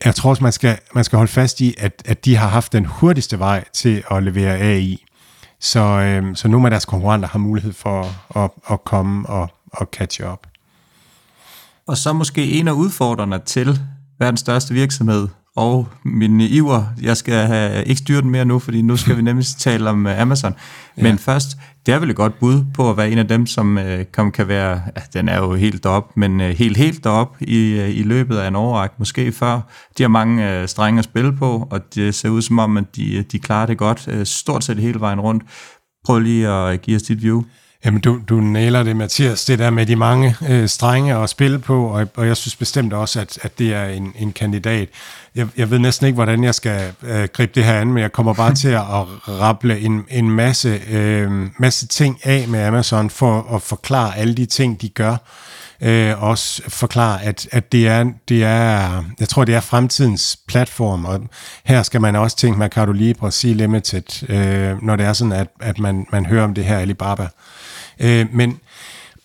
[0.05, 2.73] jeg tror også, man skal, man skal holde fast i, at, at de har haft
[2.73, 5.05] den hurtigste vej til at levere AI.
[5.61, 8.05] Så, øh, så nogle af deres konkurrenter har mulighed for
[8.39, 10.47] at, at komme og, og catch up.
[11.87, 13.79] Og så måske en af udfordrene til
[14.19, 18.81] verdens største virksomhed, og min iver, jeg skal have, ikke styre den mere nu, fordi
[18.81, 20.53] nu skal vi nemlig tale om uh, Amazon.
[20.95, 21.15] Men ja.
[21.19, 21.47] først,
[21.85, 24.31] det er vel et godt bud på at være en af dem, som uh, kom,
[24.31, 27.89] kan være, ja, den er jo helt op, men uh, helt, helt derop i, uh,
[27.89, 29.59] i løbet af en overræk, måske før.
[29.97, 33.23] De har mange strenge at spille på, og det ser ud som om, at de,
[33.31, 35.43] de klarer det godt, stort set hele vejen rundt.
[36.05, 37.43] Prøv lige at give os dit view.
[37.85, 41.59] Jamen, du, du næler det, Mathias, det der med de mange øh, strenge at spille
[41.59, 44.89] på, og, og jeg synes bestemt også, at, at det er en, en kandidat.
[45.35, 48.11] Jeg, jeg ved næsten ikke, hvordan jeg skal øh, gribe det her an, men jeg
[48.11, 53.09] kommer bare til at, at rable en, en masse, øh, masse ting af med Amazon
[53.09, 55.17] for at forklare alle de ting, de gør.
[55.81, 61.05] Øh, også forklare, at, at det, er, det er, jeg tror, det er fremtidens platform,
[61.05, 61.21] og
[61.65, 65.47] her skal man også tænke Mercado Libre, Sea Limited, øh, når det er sådan, at,
[65.59, 67.27] at man, man hører om det her Alibaba.
[67.99, 68.59] Øh, men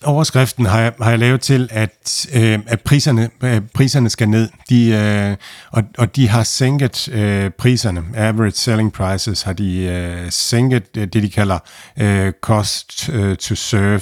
[0.03, 4.49] overskriften har jeg, har jeg lavet til, at, øh, at priserne, øh, priserne skal ned.
[4.69, 5.35] De, øh,
[5.71, 8.03] og, og de har sænket øh, priserne.
[8.15, 11.59] Average selling prices har de øh, sænket øh, det, de kalder
[11.99, 14.01] øh, cost øh, to serve,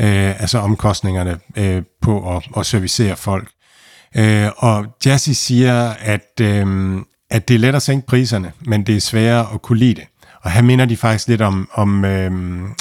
[0.00, 3.48] øh, altså omkostningerne øh, på at, at servicere folk.
[4.16, 6.96] Øh, og Jassy siger, at, øh,
[7.30, 10.04] at det er let at sænke priserne, men det er sværere at kunne lide det.
[10.42, 12.30] Og her minder de faktisk lidt om, om, øh,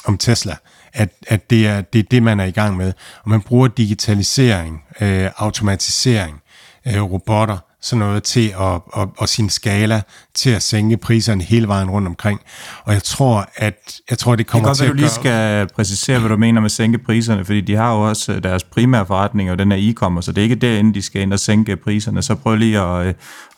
[0.05, 0.55] om Tesla
[0.97, 2.93] at, at det, er, det er det, man er i gang med.
[3.23, 6.41] Og man bruger digitalisering, øh, automatisering,
[6.87, 10.01] øh, robotter, sådan noget til at, og, og sin skala
[10.35, 12.39] til at sænke priserne hele vejen rundt omkring.
[12.83, 15.65] Og jeg tror, at jeg tror, det kommer det til at at du lige gøre...
[15.65, 18.63] skal præcisere, hvad du mener med sænke priserne, fordi de har jo også øh, deres
[18.63, 21.39] primære forretning, og den er e-commerce, så det er ikke derinde, de skal ind og
[21.39, 22.21] sænke priserne.
[22.21, 23.07] Så prøv lige at...
[23.07, 23.13] Øh,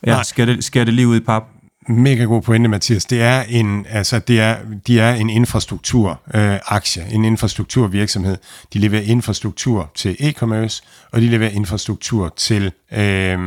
[0.06, 1.44] ja, skal det, skal det lige ud i pap?
[1.92, 3.06] Mega god pointe, Mathias.
[3.06, 8.38] Det er en, altså det er, de er en infrastrukturaktie, øh, aktie, en infrastrukturvirksomhed.
[8.74, 13.40] De leverer infrastruktur til e-commerce, og de leverer infrastruktur til, øh,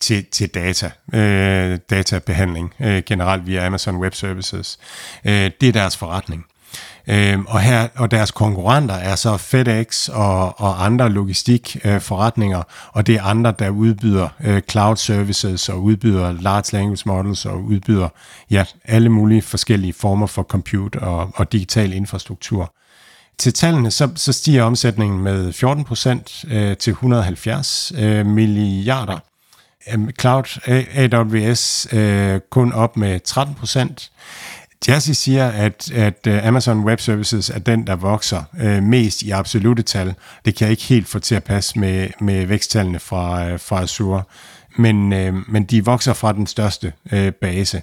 [0.00, 4.78] til, til data, øh, databehandling øh, generelt via Amazon Web Services.
[5.24, 6.44] Øh, det er deres forretning.
[7.08, 13.06] Øhm, og, her, og deres konkurrenter er så FedEx og, og andre logistikforretninger, øh, og
[13.06, 18.08] det er andre, der udbyder øh, cloud services og udbyder large language models og udbyder
[18.50, 22.72] ja, alle mulige forskellige former for compute og, og digital infrastruktur.
[23.38, 29.18] Til tallene så, så stiger omsætningen med 14 procent øh, til 170 øh, milliarder.
[29.92, 30.60] Øhm, cloud
[30.94, 34.10] AWS øh, kun op med 13 procent.
[34.88, 39.30] Jassi siger, at, at øh, Amazon Web Services er den, der vokser øh, mest i
[39.30, 40.14] absolute tal.
[40.44, 43.82] Det kan jeg ikke helt få til at passe med, med væksttallene fra, øh, fra
[43.82, 44.22] Azure,
[44.76, 47.82] men, øh, men de vokser fra den største øh, base.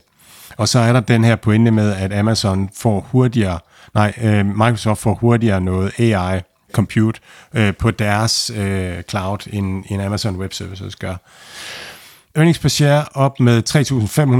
[0.57, 3.59] Og så er der den her pointe med, at Amazon får hurtigere,
[3.93, 6.41] nej, øh, Microsoft får hurtigere noget AI
[6.73, 7.19] compute
[7.53, 11.15] øh, på deres øh, cloud, end, end Amazon Web Services gør.
[12.35, 13.63] Earnings per share op med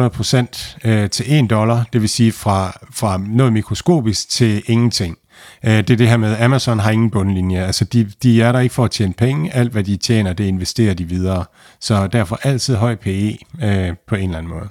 [0.03, 5.17] 3.500 procent øh, til 1 dollar, det vil sige fra, fra noget mikroskopisk til ingenting.
[5.65, 7.65] Øh, det er det her med, at Amazon har ingen bundlinje.
[7.65, 9.53] Altså de, de er der ikke for at tjene penge.
[9.53, 11.45] Alt hvad de tjener, det investerer de videre.
[11.79, 14.67] Så derfor altid høj PE øh, på en eller anden måde.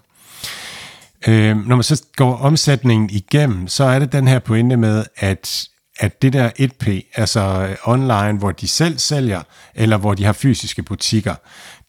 [1.28, 5.66] Øh, når man så går omsætningen igennem, så er det den her pointe med, at
[6.00, 9.42] at det der 1P, altså øh, online, hvor de selv sælger,
[9.74, 11.34] eller hvor de har fysiske butikker,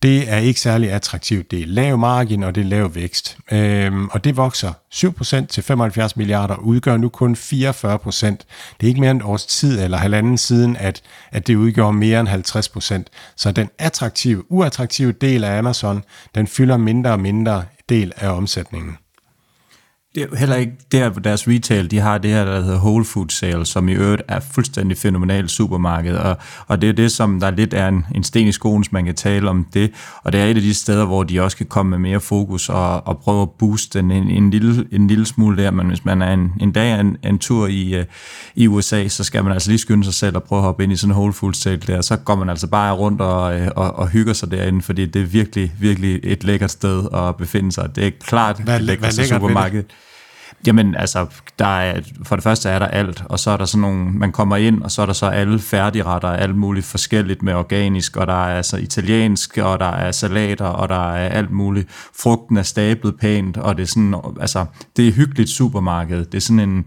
[0.02, 1.52] det er ikke særlig attraktivt.
[1.52, 3.38] Det er lav margin, og det er lav vækst.
[3.52, 7.36] Øhm, og det vokser 7% til 75 milliarder, og udgør nu kun 44%.
[7.40, 11.92] Det er ikke mere end et års tid eller halvanden siden, at, at det udgør
[11.92, 13.34] mere end 50%.
[13.36, 16.04] Så den attraktive, uattraktive del af Amazon,
[16.36, 18.98] den fylder mindre og mindre del af omsætningen.
[20.16, 23.06] Det er heller ikke der, hvor deres retail, de har det her, der hedder Whole
[23.06, 26.38] Food Sales, som i øvrigt er fuldstændig fænomenalt supermarked, og,
[26.68, 29.16] og det er det, som der lidt er en, en sten i skoen, man kan
[29.16, 29.92] tale om det,
[30.24, 32.70] og det er et af de steder, hvor de også kan komme med mere fokus
[32.70, 36.06] og, og prøve at booste den en, en, lille, en lille smule der, men hvis
[36.06, 38.06] man er en, en dag en, en tur i, uh,
[38.56, 40.94] i USA, så skal man altså lige skynde sig selv og prøve at hoppe ind
[40.94, 43.68] i sådan en Whole Food Sale der, så går man altså bare rundt og, øh,
[43.76, 47.72] og, og hygger sig derinde, fordi det er virkelig, virkelig et lækkert sted at befinde
[47.72, 47.96] sig.
[47.96, 49.84] Det er klart hvad, et lækkert supermarked.
[50.68, 51.26] Jamen, altså,
[51.60, 54.32] der er, for det første er der alt, og så er der sådan nogle, man
[54.32, 58.28] kommer ind, og så er der så alle færdigretter, alt muligt forskelligt med organisk, og
[58.28, 61.90] der er altså italiensk, og der er salater, og der er alt muligt.
[62.22, 64.66] Frugten er stablet pænt, og det er sådan, altså,
[64.98, 66.26] det er hyggeligt supermarked.
[66.26, 66.86] Det er sådan en,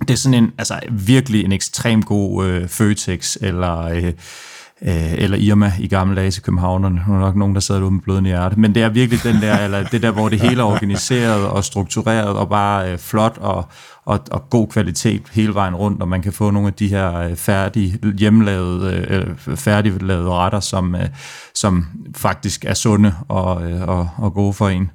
[0.00, 3.78] det er sådan en, altså virkelig en ekstrem god øh, Føtex, eller...
[3.78, 4.12] Øh,
[4.82, 7.02] øh, eller Irma i gamle dage til københavnerne.
[7.08, 8.60] Nu er nok nogen, der sad derude med blødende hjerte.
[8.60, 11.64] Men det er virkelig den der, eller det der, hvor det hele er organiseret og
[11.64, 13.64] struktureret og bare øh, flot og,
[14.04, 17.18] og, og god kvalitet hele vejen rundt, og man kan få nogle af de her
[17.18, 21.08] øh, færdige, hjemmelavede, øh, øh, færdiglavede retter, som, øh,
[21.54, 24.90] som faktisk er sunde og, øh, og, og gode for en.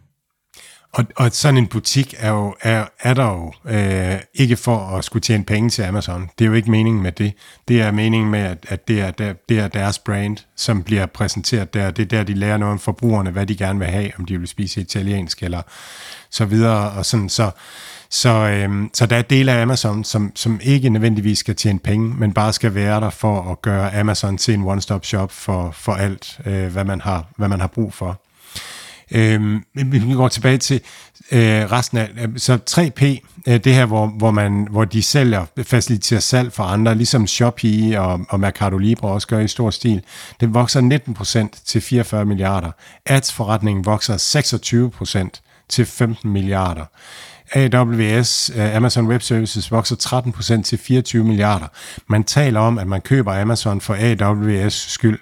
[0.92, 5.04] Og, og sådan en butik er, jo, er, er der jo øh, ikke for at
[5.04, 6.30] skulle tjene penge til Amazon.
[6.40, 7.34] Det er jo ikke meningen med det.
[7.68, 11.06] Det er meningen med, at, at det, er der, det er deres brand, som bliver
[11.06, 11.92] præsenteret der.
[11.92, 14.40] Det er der, de lærer noget om forbrugerne, hvad de gerne vil have, om de
[14.40, 15.62] vil spise italiensk eller
[16.30, 16.92] så videre.
[16.92, 17.52] Og sådan, så,
[18.12, 22.16] Så, øh, så der er dele af Amazon, som, som ikke nødvendigvis skal tjene penge,
[22.18, 25.94] men bare skal være der for at gøre Amazon til en one-stop shop for, for
[25.94, 28.22] alt, øh, hvad, man har, hvad man har brug for.
[29.12, 30.82] Øhm, vi går tilbage til
[31.32, 33.03] øh, resten af, øh, så 3P,
[33.47, 38.01] øh, det her, hvor, hvor, man, hvor de sælger, faciliterer salg for andre, ligesom Shopee
[38.01, 40.01] og, og Mercado Libre også gør i stor stil,
[40.39, 42.72] det vokser 19% til 44 milliarder.
[43.05, 44.18] Ads-forretningen vokser
[45.34, 46.86] 26% til 15 milliarder.
[47.53, 51.68] AWS, øh, Amazon Web Services, vokser 13% til 24 milliarder.
[52.07, 55.20] Man taler om, at man køber Amazon for AWS skyld.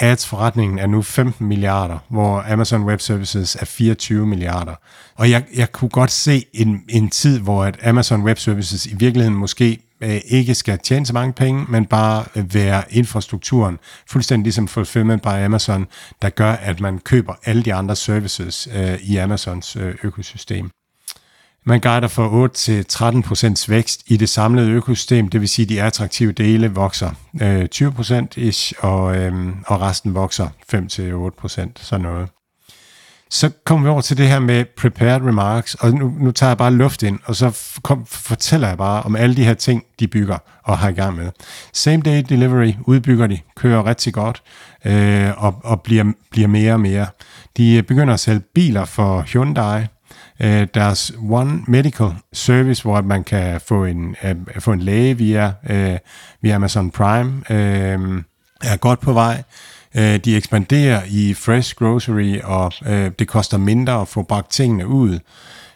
[0.00, 4.74] Ads-forretningen er nu 15 milliarder, hvor Amazon Web Services er 24 milliarder.
[5.14, 8.94] Og jeg, jeg kunne godt se en, en tid, hvor at Amazon Web Services i
[8.94, 14.44] virkeligheden måske øh, ikke skal tjene så mange penge, men bare øh, være infrastrukturen, fuldstændig
[14.44, 15.86] ligesom Fulfillment by Amazon,
[16.22, 20.70] der gør, at man køber alle de andre services øh, i Amazons øh, økosystem.
[21.64, 22.48] Man guider for
[23.64, 27.10] 8-13% vækst i det samlede økosystem, det vil sige, at de attraktive dele vokser
[27.42, 29.32] øh, 20% ish, og, øh,
[29.66, 32.28] og resten vokser 5-8%, sådan noget.
[33.30, 36.58] Så kommer vi over til det her med prepared remarks, og nu, nu tager jeg
[36.58, 40.08] bare luft ind, og så kom, fortæller jeg bare om alle de her ting, de
[40.08, 41.30] bygger og har i gang med.
[41.72, 44.42] Same day delivery udbygger de, kører rigtig godt,
[44.84, 47.06] øh, og, og bliver, bliver mere og mere.
[47.56, 49.86] De begynder at sælge biler for Hyundai,
[50.40, 55.52] øh, deres One Medical Service, hvor man kan få en, øh, få en læge via,
[55.70, 55.98] øh,
[56.42, 58.22] via Amazon Prime, øh,
[58.64, 59.42] er godt på vej.
[59.94, 64.86] Øh, de ekspanderer i fresh grocery, og øh, det koster mindre at få bragt tingene
[64.86, 65.18] ud.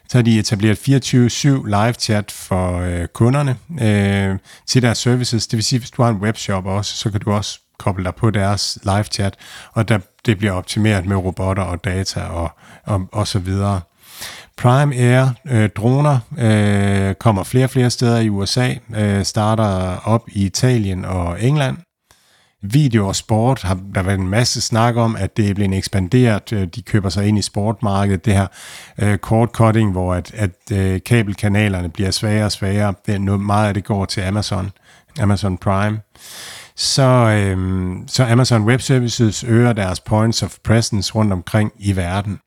[0.08, 5.46] Så har de etableret 24-7 live chat for øh, kunderne øh, til deres services.
[5.46, 8.14] Det vil sige, hvis du har en webshop også, så kan du også koble dig
[8.14, 9.34] på deres live chat,
[9.72, 12.50] og der, det bliver optimeret med robotter og data og,
[12.84, 13.80] og, og så videre.
[14.56, 20.22] Prime Air øh, droner øh, kommer flere og flere steder i USA, øh, starter op
[20.28, 21.76] i Italien og England.
[22.66, 26.52] Video og sport har der været en masse snak om, at det er blevet ekspanderet.
[26.52, 28.24] Øh, de køber sig ind i sportmarkedet.
[28.24, 28.46] Det her
[28.98, 32.94] øh, cord cutting, hvor at, at øh, kabelkanalerne bliver svagere og svagere.
[33.06, 34.70] Det er noget, meget af det går til Amazon,
[35.20, 36.00] Amazon Prime.
[36.76, 42.38] Så, øh, så Amazon Web Services øger deres points of presence rundt omkring i verden.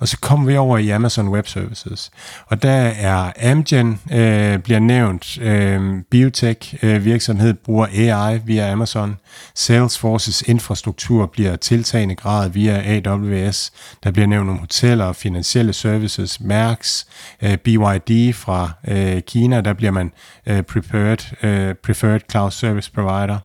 [0.00, 2.10] Og så kommer vi over i Amazon Web Services.
[2.46, 5.38] Og der er Amgen øh, bliver nævnt.
[5.40, 9.16] Øh, biotech øh, virksomhed bruger AI via Amazon.
[9.54, 13.72] Salesforces infrastruktur bliver tiltagende grad via AWS.
[14.04, 16.40] Der bliver nævnt nogle hoteller og finansielle services.
[16.40, 17.06] Mærks,
[17.42, 20.12] øh, BYD fra øh, Kina, der bliver man
[20.46, 23.38] øh, preferred, øh, preferred cloud service provider.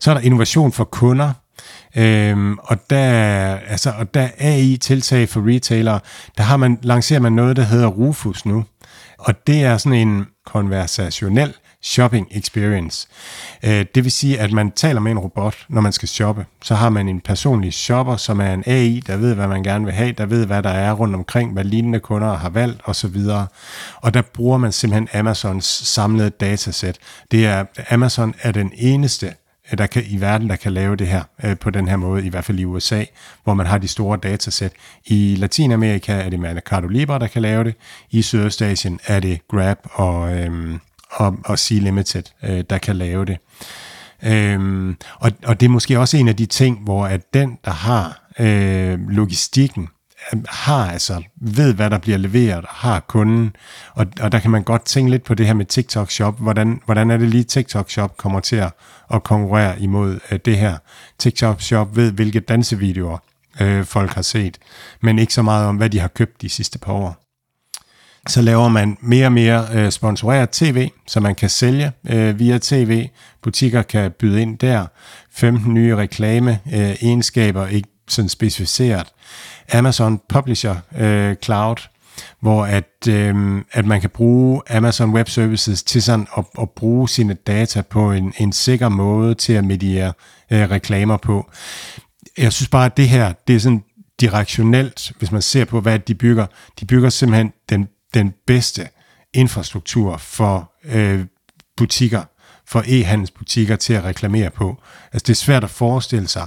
[0.00, 1.32] Så er der innovation for kunder.
[1.96, 5.98] Øhm, og der, altså, og der AI-tiltag for retailer,
[6.38, 8.64] der har man, lancerer man noget, der hedder Rufus nu.
[9.18, 13.08] Og det er sådan en konversationel shopping experience.
[13.62, 16.46] Øh, det vil sige, at man taler med en robot, når man skal shoppe.
[16.62, 19.84] Så har man en personlig shopper, som er en AI, der ved, hvad man gerne
[19.84, 23.16] vil have, der ved, hvad der er rundt omkring, hvad lignende kunder har valgt osv.
[23.96, 26.98] Og der bruger man simpelthen Amazons samlede datasæt.
[27.30, 29.34] Det er, Amazon er den eneste
[29.78, 32.28] der kan, i verden, der kan lave det her øh, på den her måde, i
[32.28, 33.04] hvert fald i USA,
[33.44, 34.72] hvor man har de store datasæt.
[35.06, 37.74] I Latinamerika er det Mercado Libre, der kan lave det.
[38.10, 40.78] I Sydøstasien er det Grab og, øh,
[41.10, 43.38] og, og Sea Limited, øh, der kan lave det.
[44.22, 47.70] Øhm, og, og det er måske også en af de ting, hvor at den, der
[47.70, 49.88] har øh, logistikken,
[50.48, 53.56] har altså, ved hvad der bliver leveret, har kunden,
[53.94, 56.80] og, og der kan man godt tænke lidt på det her med TikTok Shop, hvordan,
[56.84, 58.72] hvordan er det lige TikTok Shop kommer til at,
[59.14, 60.76] at konkurrere imod øh, det her.
[61.18, 63.18] TikTok Shop ved, hvilke dansevideoer
[63.60, 64.58] øh, folk har set,
[65.02, 67.16] men ikke så meget om, hvad de har købt de sidste par år.
[68.28, 72.58] Så laver man mere og mere øh, sponsoreret tv, så man kan sælge øh, via
[72.62, 73.08] tv.
[73.42, 74.86] Butikker kan byde ind der.
[75.32, 79.06] 15 nye reklame øh, egenskaber, ikke sådan specificeret.
[79.72, 81.76] Amazon Publisher øh, Cloud,
[82.40, 87.08] hvor at, øh, at man kan bruge Amazon Web Services til sådan at, at bruge
[87.08, 90.12] sine data på en, en sikker måde til at mediere
[90.50, 91.50] øh, reklamer på.
[92.38, 93.84] Jeg synes bare, at det her, det er sådan
[94.20, 96.46] direktionelt, hvis man ser på, hvad de bygger.
[96.80, 98.88] De bygger simpelthen den, den bedste
[99.32, 101.24] infrastruktur for øh,
[101.76, 102.22] butikker,
[102.66, 104.82] for e-handelsbutikker til at reklamere på.
[105.12, 106.46] Altså det er svært at forestille sig,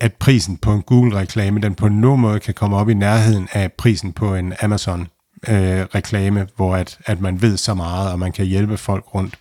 [0.00, 3.72] at prisen på en Google-reklame, den på nogen måde kan komme op i nærheden af
[3.72, 8.46] prisen på en Amazon-reklame, øh, hvor at, at man ved så meget, og man kan
[8.46, 9.38] hjælpe folk rundt.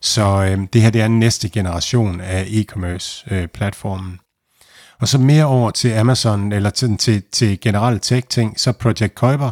[0.00, 4.18] Så øh, det her det er den næste generation af e-commerce-platformen.
[5.00, 9.50] Og så mere over til Amazon, eller til, til, til generelle tech-ting, så Project Kuiper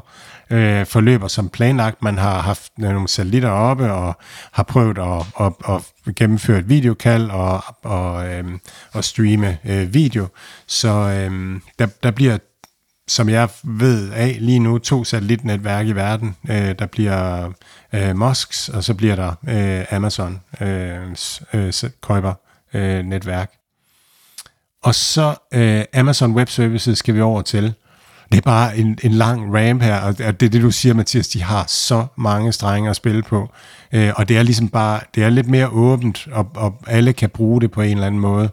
[0.50, 2.02] øh, forløber som planlagt.
[2.02, 4.16] Man har haft nogle satellitter oppe, og
[4.52, 5.52] har prøvet at, at,
[6.06, 8.44] at gennemføre et videokald og, og, øh,
[8.92, 10.26] og streame øh, video.
[10.66, 12.38] Så øh, der, der bliver
[13.10, 16.36] som jeg ved af lige nu, to satellitnetværk i verden.
[16.50, 17.52] Øh, der bliver
[17.92, 21.16] øh, Mosks, og så bliver der øh, Amazon øh,
[21.54, 22.34] øh, Kuiper
[22.74, 23.50] øh, netværk.
[24.82, 27.74] Og så øh, Amazon Web Services skal vi over til.
[28.32, 31.28] Det er bare en, en lang ramp her, og det er det, du siger, Mathias,
[31.28, 33.50] de har så mange strenge at spille på.
[33.92, 37.30] Øh, og det er ligesom bare, det er lidt mere åbent, og, og alle kan
[37.30, 38.50] bruge det på en eller anden måde.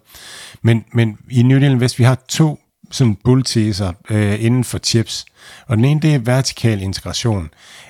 [0.61, 2.59] Men, men i New Zealand West, vi har to
[2.91, 5.25] sådan bullteser øh, inden for chips.
[5.67, 7.49] Og den ene, det er vertikal integration.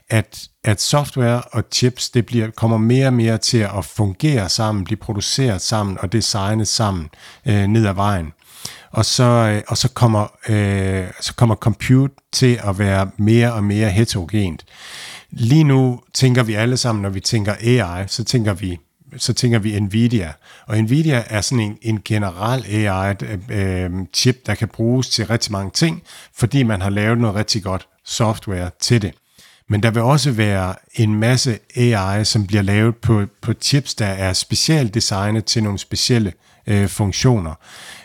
[0.09, 4.83] At, at software og chips, det bliver, kommer mere og mere til at fungere sammen,
[4.83, 7.09] blive produceret sammen og designet sammen
[7.45, 8.33] øh, ned ad vejen.
[8.91, 13.63] Og så, øh, og så, kommer, øh, så kommer compute til at være mere og
[13.63, 14.65] mere heterogent.
[15.29, 18.79] Lige nu tænker vi alle sammen, når vi tænker AI, så tænker vi
[19.17, 20.33] så tænker vi Nvidia.
[20.65, 25.71] Og Nvidia er sådan en, en general AI-chip, øh, der kan bruges til rigtig mange
[25.73, 26.03] ting,
[26.35, 29.13] fordi man har lavet noget rigtig godt software til det.
[29.69, 34.05] Men der vil også være en masse AI, som bliver lavet på, på chips, der
[34.05, 37.53] er specielt designet til nogle specielle øh, Øh, funktioner.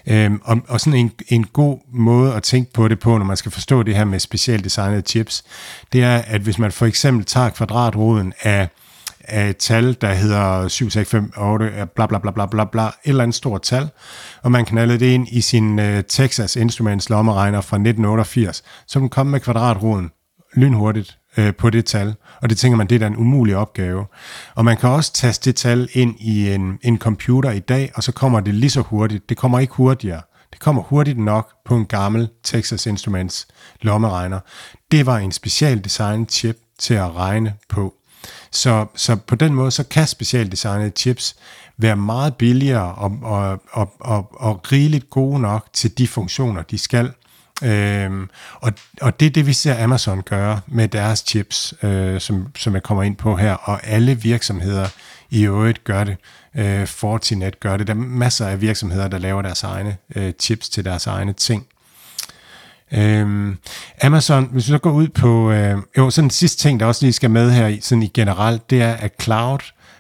[0.07, 3.37] Øhm, og, og sådan en, en god måde at tænke på det på, når man
[3.37, 5.45] skal forstå det her med specielt designede chips,
[5.93, 8.69] det er, at hvis man for eksempel tager kvadratroden af
[9.25, 12.87] af et tal, der hedder 7, 6, 5, 8, bla bla bla bla bla bla,
[12.87, 13.89] et eller andet stort tal,
[14.43, 19.09] og man knalder det ind i sin uh, Texas Instruments lommeregner fra 1988, så den
[19.09, 20.11] komme med kvadratroden
[20.55, 24.07] lynhurtigt uh, på det tal, og det tænker man, det er da en umulig opgave.
[24.55, 28.03] Og man kan også taste det tal ind i en, en computer i dag, og
[28.03, 29.29] så kommer det lige så hurtigt.
[29.29, 30.21] Det kommer ikke hurtigere.
[30.51, 33.49] Det kommer hurtigt nok på en gammel Texas Instruments
[33.81, 34.41] lommeregner.
[34.91, 37.95] Det var en specialdesignet chip til at regne på.
[38.51, 41.37] Så, så på den måde, så kan specialdesignede chips
[41.77, 46.79] være meget billigere og, og, og, og, og rigeligt gode nok til de funktioner, de
[46.79, 47.13] skal.
[47.63, 48.29] Øhm,
[48.61, 52.75] og, og det er det, vi ser Amazon gøre med deres chips, øh, som, som
[52.75, 54.89] jeg kommer ind på her, og alle virksomheder
[55.31, 56.17] i øvrigt gør det.
[56.57, 57.87] Øh, Fortinet gør det.
[57.87, 61.67] Der er masser af virksomheder, der laver deres egne øh, chips til deres egne ting.
[62.93, 63.59] Øhm,
[64.03, 67.05] Amazon, hvis vi så går ud på, øh, jo, sådan en sidste ting, der også
[67.05, 69.59] lige skal med her, sådan i generelt, det er, at cloud,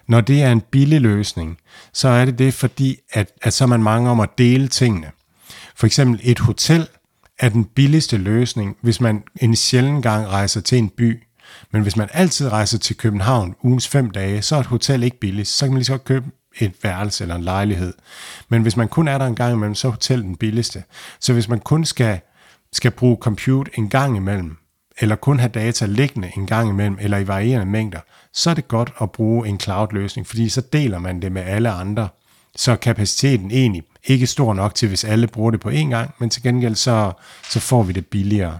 [0.08, 1.58] når det er en billig løsning,
[1.92, 5.10] så er det det, fordi at, at så er man mange om at dele tingene.
[5.76, 6.88] For eksempel et hotel
[7.43, 11.22] er den billigste løsning, hvis man en sjælden gang rejser til en by.
[11.70, 15.18] Men hvis man altid rejser til København ugens fem dage, så er et hotel ikke
[15.20, 15.49] billigt.
[15.49, 16.26] Så kan man lige så godt købe
[16.61, 17.95] et værelse eller en lejlighed.
[18.49, 20.84] Men hvis man kun er der en gang imellem, så er hotel den billigste.
[21.20, 22.20] Så hvis man kun skal
[22.72, 24.57] skal bruge compute en gang imellem,
[25.01, 28.01] eller kun have data liggende en gang imellem, eller i varierende mængder,
[28.32, 31.70] så er det godt at bruge en cloud-løsning, fordi så deler man det med alle
[31.70, 32.09] andre.
[32.57, 36.14] Så er kapaciteten egentlig ikke stor nok til, hvis alle bruger det på én gang,
[36.18, 37.12] men til gengæld så,
[37.50, 38.59] så får vi det billigere.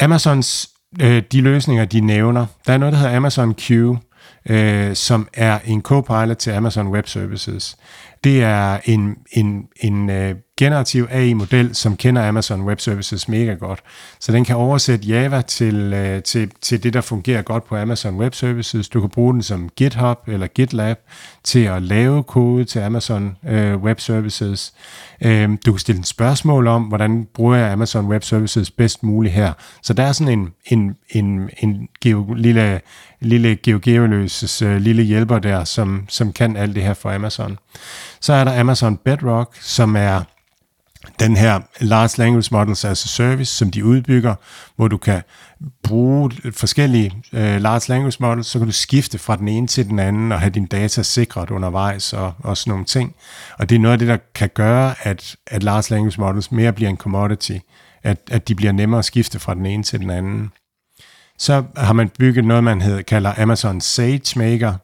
[0.00, 0.70] Amazons,
[1.02, 3.70] øh, de løsninger, de nævner, der er noget, der hedder Amazon Q,
[4.50, 7.76] øh, som er en copilot til Amazon Web Services.
[8.24, 13.80] Det er en, en, en øh, generativ AI-model, som kender Amazon Web Services mega godt.
[14.20, 18.16] Så den kan oversætte Java til, øh, til, til det, der fungerer godt på Amazon
[18.16, 18.88] Web Services.
[18.88, 20.98] Du kan bruge den som GitHub eller GitLab
[21.44, 24.72] til at lave kode til Amazon øh, Web Services.
[25.22, 29.34] Øh, du kan stille en spørgsmål om, hvordan bruger jeg Amazon Web Services bedst muligt
[29.34, 29.52] her.
[29.82, 32.80] Så der er sådan en, en, en, en geo, lille,
[33.20, 37.58] lille GeoGeoløses øh, lille hjælper der, som, som kan alt det her for Amazon.
[38.22, 40.22] Så er der Amazon Bedrock, som er
[41.20, 44.34] den her Large Language Models as a Service, som de udbygger,
[44.76, 45.22] hvor du kan
[45.82, 49.98] bruge forskellige uh, Large Language Models, så kan du skifte fra den ene til den
[49.98, 53.14] anden og have dine data sikret undervejs og, og sådan nogle ting.
[53.58, 56.72] Og det er noget af det, der kan gøre, at, at Large Language Models mere
[56.72, 57.56] bliver en commodity,
[58.02, 60.52] at, at de bliver nemmere at skifte fra den ene til den anden.
[61.38, 64.74] Så har man bygget noget, man hedder, kalder Amazon SageMaker,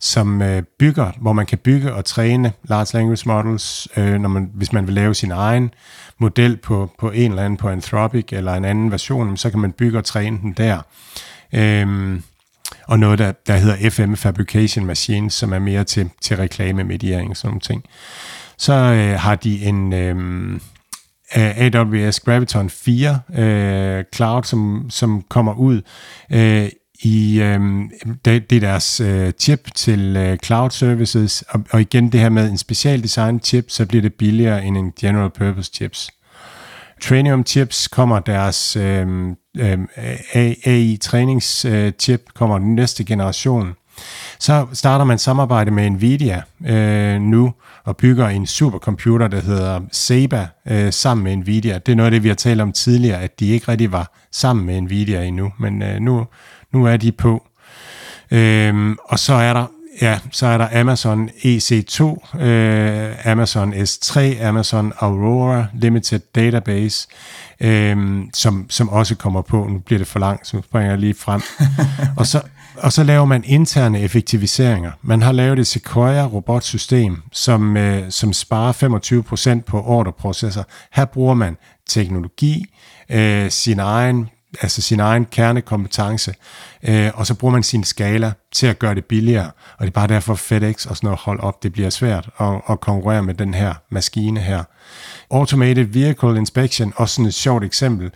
[0.00, 4.50] som øh, bygger, hvor man kan bygge og træne large language models, øh, når man,
[4.54, 5.70] hvis man vil lave sin egen
[6.18, 9.72] model på, på en eller anden, på Anthropic eller en anden version, så kan man
[9.72, 10.80] bygge og træne den der.
[11.52, 12.20] Øh,
[12.86, 17.36] og noget, der, der hedder FM Fabrication Machine, som er mere til, til reklame-mediering og
[17.36, 17.84] sådan nogle ting.
[18.58, 20.60] Så øh, har de en øhm,
[21.36, 25.82] øh, AWS Graviton 4 øh, Cloud, som, som kommer ud
[26.32, 26.68] øh,
[27.00, 27.60] i øh,
[28.24, 32.28] det, det er deres øh, chip til øh, cloud services, og, og igen det her
[32.28, 36.10] med en specialdesignet chip, så bliver det billigere end en general purpose chips.
[37.02, 39.28] Trainium chips kommer deres øh,
[39.58, 39.78] øh,
[40.34, 43.74] AI træningschip, øh, kommer den næste generation.
[44.38, 50.46] Så starter man samarbejde med Nvidia øh, nu og bygger en supercomputer, der hedder Seba,
[50.68, 51.78] øh, sammen med Nvidia.
[51.78, 54.12] Det er noget af det, vi har talt om tidligere, at de ikke rigtig var
[54.32, 56.26] sammen med Nvidia endnu, men øh, nu,
[56.76, 57.46] nu er de på.
[58.30, 59.66] Øh, og så er der
[60.00, 62.02] Ja, så er der Amazon EC2,
[62.40, 67.08] øh, Amazon S3, Amazon Aurora Limited Database,
[67.60, 69.66] øh, som, som også kommer på.
[69.70, 71.40] Nu bliver det for langt, så springer jeg lige frem.
[72.18, 72.42] og, så,
[72.76, 74.92] og så laver man interne effektiviseringer.
[75.02, 78.72] Man har lavet et Sequoia robotsystem, som, øh, som sparer
[79.58, 80.62] 25% på ordreprocesser.
[80.92, 81.56] Her bruger man
[81.88, 82.74] teknologi,
[83.10, 84.28] øh, sin egen
[84.60, 86.34] altså sin egen kernekompetence,
[86.82, 89.50] øh, og så bruger man sin skala til at gøre det billigere.
[89.78, 92.60] Og det er bare derfor FedEx og sådan noget hold op, det bliver svært at,
[92.68, 94.64] at konkurrere med den her maskine her.
[95.30, 98.10] Automated Vehicle Inspection, også sådan et sjovt eksempel.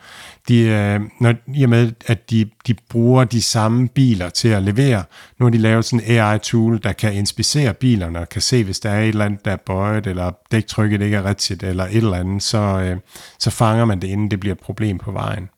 [0.48, 4.62] De, øh, når, I og med, at de, de bruger de samme biler til at
[4.62, 5.04] levere,
[5.38, 8.80] nu har de lavet sådan en AI-tool, der kan inspicere bilerne og kan se, hvis
[8.80, 11.96] der er et eller andet, der er bøjet, eller dæktrykket ikke er rigtigt, eller et
[11.96, 12.96] eller andet, så, øh,
[13.38, 15.48] så fanger man det, inden det bliver et problem på vejen.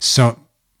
[0.00, 0.34] Så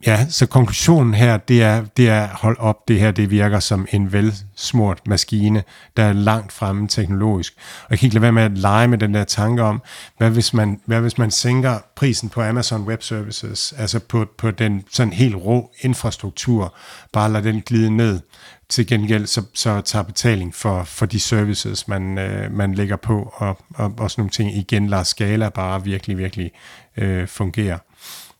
[0.06, 3.86] ja, så konklusionen her, det er, det er hold op, det her det virker som
[3.92, 5.62] en velsmurt maskine,
[5.96, 7.54] der er langt fremme teknologisk.
[7.56, 9.82] Og jeg kan ikke lade være med at lege med den der tanke om,
[10.18, 14.50] hvad hvis man, hvad hvis man sænker prisen på Amazon Web Services, altså på, på
[14.50, 16.74] den sådan helt rå infrastruktur,
[17.12, 18.20] bare lader den glide ned.
[18.68, 23.32] Til gengæld så, så tager betaling for, for de services, man, øh, man lægger på,
[23.34, 26.50] og, og, og sådan nogle ting igen lader skala bare virkelig, virkelig
[26.96, 27.78] øh, fungere.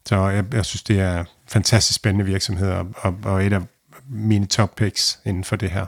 [0.07, 3.61] Så jeg, jeg synes, det er fantastisk spændende virksomheder, og, og, et af
[4.11, 5.87] mine top picks inden for det her.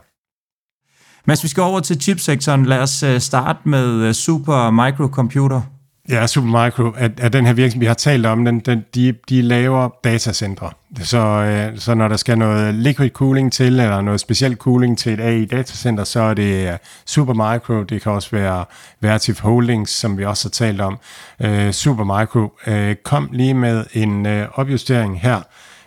[1.25, 2.67] Mads, vi skal over til chipsektoren.
[2.67, 5.63] Lad os øh, starte med øh, Super Microcomputer.
[6.09, 9.43] Ja, Supermicro er, er den her virksomhed, vi har talt om, den, den, de, de
[9.43, 10.71] laver datacentre.
[11.01, 15.13] Så, øh, så når der skal noget liquid cooling til, eller noget speciel cooling til
[15.13, 18.65] et AI-datacenter, så er det uh, Supermicro, det kan også være
[19.01, 20.99] Vertiv Holdings, som vi også har talt om.
[21.45, 25.37] Uh, Supermicro uh, kom lige med en uh, opjustering her.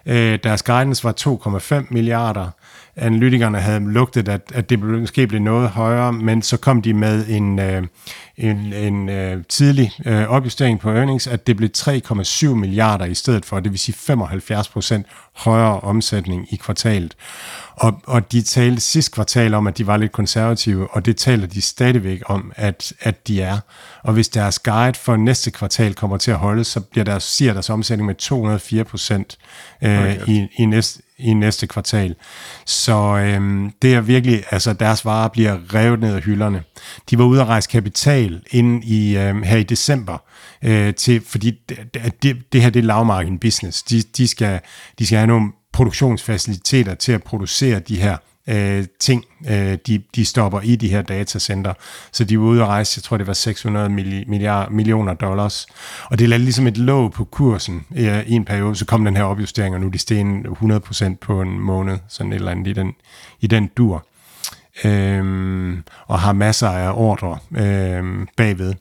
[0.05, 0.13] Uh,
[0.43, 1.13] deres guidance var
[1.81, 2.49] 2,5 milliarder
[3.01, 7.27] analytikerne havde lugtet, at, at det måske blev noget højere, men så kom de med
[7.27, 7.83] en, øh,
[8.37, 13.45] en, en øh, tidlig øh, opjustering på earnings, at det blev 3,7 milliarder i stedet
[13.45, 17.15] for, det vil sige 75 procent højere omsætning i kvartalet.
[17.75, 21.47] Og, og de talte sidste kvartal om, at de var lidt konservative, og det taler
[21.47, 23.57] de stadigvæk om, at, at de er.
[24.03, 27.53] Og hvis deres guide for næste kvartal kommer til at holde, så bliver deres, siger
[27.53, 29.37] deres omsætning med 204 procent
[29.83, 30.27] øh, okay.
[30.27, 32.15] i, i næste i næste kvartal.
[32.65, 36.63] Så øhm, det er virkelig, altså deres varer bliver revet ned af hylderne.
[37.09, 40.17] De var ude at rejse kapital ind i, øhm, her i december,
[40.63, 43.83] øh, til, fordi det, det, det her det er lavmarken business.
[43.83, 44.59] De, de, skal,
[44.99, 48.17] de skal have nogle produktionsfaciliteter til at producere de her
[48.51, 51.73] øh, ting, øh, de, de stopper i de her datacenter.
[52.11, 53.89] Så de var ude at rejse, jeg tror det var 600
[54.27, 55.67] milliard, millioner dollars.
[56.03, 59.17] Og det lagde ligesom et låg på kursen øh, i en periode, så kom den
[59.17, 62.67] her opjustering, og nu er de sten 100% på en måned, sådan et eller andet
[62.67, 62.93] i den,
[63.41, 64.05] i den dur.
[64.83, 68.73] Øhm, og har masser af ordre øhm, bagved.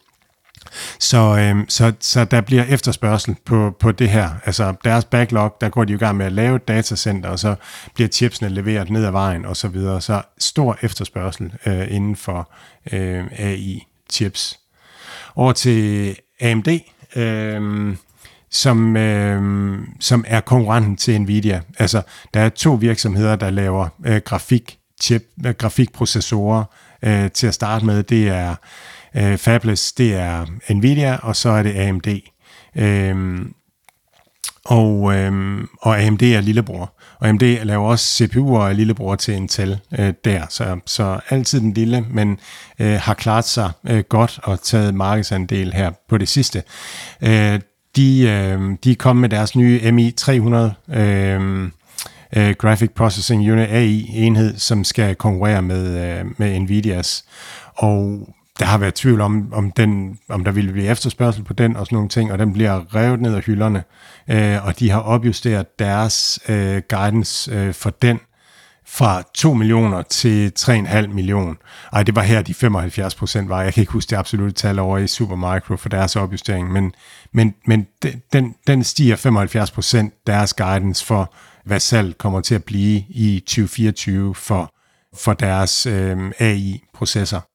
[0.99, 4.31] Så, øh, så, så der bliver efterspørgsel på, på det her.
[4.45, 7.55] Altså deres backlog, der går de i gang med at lave et datacenter, og så
[7.95, 10.01] bliver chipsene leveret ned ad vejen og så videre.
[10.01, 12.51] Så stor efterspørgsel øh, inden for
[12.93, 14.61] øh, AI-chips.
[15.37, 16.69] Over til AMD,
[17.17, 17.97] øh,
[18.51, 21.61] som, øh, som er konkurrenten til Nvidia.
[21.79, 22.03] Altså,
[22.35, 26.65] der er to virksomheder, der laver øh, grafik, chip, øh, grafikprocessorer
[27.03, 28.03] øh, til at starte med.
[28.03, 28.55] Det er
[29.17, 32.07] øh, Fabless, det er Nvidia, og så er det AMD.
[32.77, 33.55] Øhm,
[34.65, 36.95] og, øhm, og AMD er lillebror.
[37.19, 40.47] Og AMD laver også CPU'er og er lillebror til Intel øh, der.
[40.49, 42.39] Så, så altid den lille, men
[42.79, 46.63] øh, har klaret sig øh, godt og taget markedsandel her på det sidste.
[47.23, 47.61] Øh,
[47.97, 51.71] de, øh, de er kommet med deres nye MI300 øh,
[52.37, 57.25] øh, Graphic Processing Unit AI-enhed, som skal konkurrere med, øh, med Nvidias.
[57.77, 58.29] Og
[58.61, 61.87] der har været tvivl om, om, den, om der ville blive efterspørgsel på den og
[61.87, 63.85] sådan nogle ting, og den bliver revet ned af hylderne,
[64.31, 68.21] øh, og de har opjusteret deres øh, guidance øh, for den
[68.87, 71.55] fra 2 millioner til 3,5 millioner.
[71.93, 73.63] Ej, det var her, de 75 procent var.
[73.63, 76.93] Jeg kan ikke huske det absolutte tal over i Supermicro for deres opjustering, men,
[77.33, 77.87] men, men
[78.33, 81.35] den, den stiger 75 procent deres guidance for
[81.65, 84.75] hvad salg kommer til at blive i 2024 for,
[85.15, 87.50] for deres øh, AI-processor.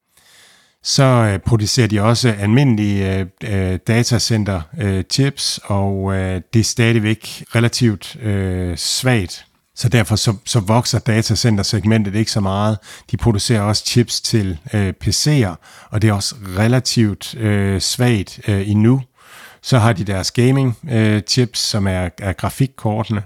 [0.86, 6.64] Så øh, producerer de også almindelige øh, øh, datacenter øh, chips, og øh, det er
[6.64, 9.46] stadigvæk relativt øh, svagt.
[9.76, 12.78] Så derfor så, så vokser datacenter-segmentet ikke så meget.
[13.12, 15.56] De producerer også chips til øh, PC'er,
[15.90, 19.02] og det er også relativt øh, svagt øh, endnu.
[19.66, 23.24] Så har de deres gaming øh, chips, som er, er grafikkortene,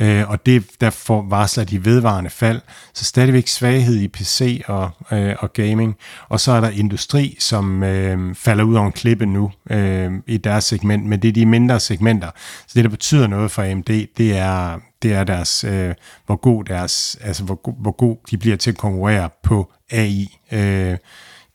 [0.00, 2.60] øh, og det der får, varsler de vedvarende fald.
[2.94, 5.96] Så stadigvæk svaghed i PC og, øh, og gaming.
[6.28, 10.36] Og så er der industri, som øh, falder ud over en klippe nu øh, i
[10.36, 12.30] deres segment, men det er de mindre segmenter.
[12.66, 15.94] Så det, der betyder noget for AMD, det er, det er deres, øh,
[16.26, 20.38] hvor god deres, altså hvor, hvor god de bliver til at konkurrere på AI.
[20.52, 20.96] Øh,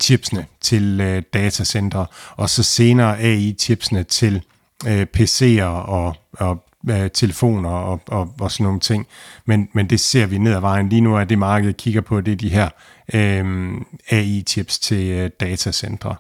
[0.04, 2.06] chipsene til øh, datacenter,
[2.36, 4.44] og så senere AI-chipsene til
[4.88, 9.08] øh, PC'er og, og øh, telefoner og, og, og sådan nogle ting.
[9.46, 10.90] Men, men det ser vi ned ad vejen.
[10.90, 12.70] Lige nu er det markedet kigger på, det er de her
[13.14, 13.72] øh,
[14.12, 16.16] AI-chips til øh, datacentre.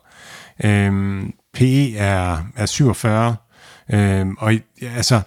[0.63, 1.23] Øh,
[1.53, 3.35] PE er, er 47,
[3.93, 5.21] øh, og altså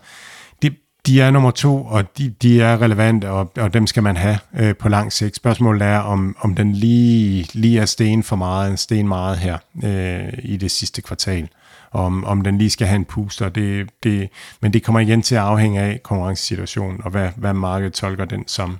[1.06, 4.39] de er nummer to, og de, de er relevante, og, og dem skal man have
[4.59, 5.36] øh, på lang sigt.
[5.36, 9.59] Spørgsmålet er, om, om den lige, lige er sten for meget, en sten meget her
[9.85, 11.48] øh, i det sidste kvartal.
[11.93, 13.48] Om, om den lige skal have en puster.
[13.48, 14.28] Det, det,
[14.62, 18.44] men det kommer igen til at afhænge af konkurrencesituationen, og hvad, hvad markedet tolker den
[18.47, 18.78] som.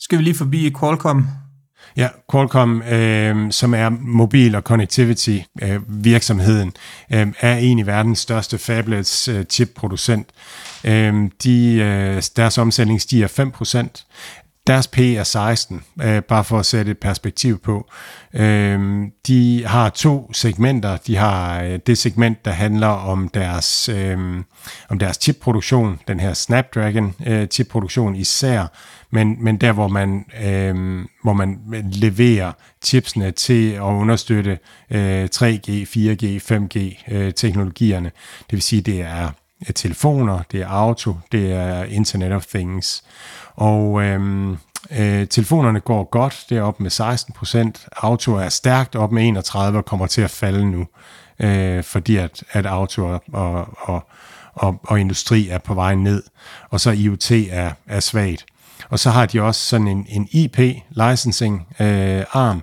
[0.00, 1.26] Skal vi lige forbi Qualcomm?
[1.96, 6.72] Ja, Qualcomm, øh, som er mobil og connectivity-virksomheden,
[7.12, 10.28] øh, øh, er en af verdens største fablets øh, chip-producent.
[10.84, 11.14] Øh,
[11.44, 14.06] de, øh, deres omsætning stiger 5%.
[14.66, 17.90] Deres P er 16, øh, bare for at sætte et perspektiv på.
[18.34, 20.96] Øh, de har to segmenter.
[20.96, 24.18] De har øh, det segment, der handler om deres, øh,
[24.88, 28.66] om deres chipproduktion, den her Snapdragon øh, chipproduktion især,
[29.10, 31.58] men, men der, hvor man, øh, hvor man
[31.92, 32.52] leverer
[32.82, 34.58] chipsene til at understøtte
[34.90, 38.06] øh, 3G, 4G, 5G-teknologierne.
[38.06, 38.12] Øh,
[38.50, 39.30] det vil sige, det er
[39.74, 43.04] telefoner, det er auto, det er Internet of Things.
[43.54, 44.56] Og øhm,
[44.90, 47.88] øh, telefonerne går godt, det er op med 16 procent.
[47.96, 50.86] Auto er stærkt op med 31 og kommer til at falde nu,
[51.38, 54.08] øh, fordi at, at auto og, og,
[54.52, 56.22] og, og industri er på vej ned.
[56.70, 58.46] Og så IoT er, er svagt.
[58.88, 62.62] Og så har de også sådan en, en IP-licensing øh, arm,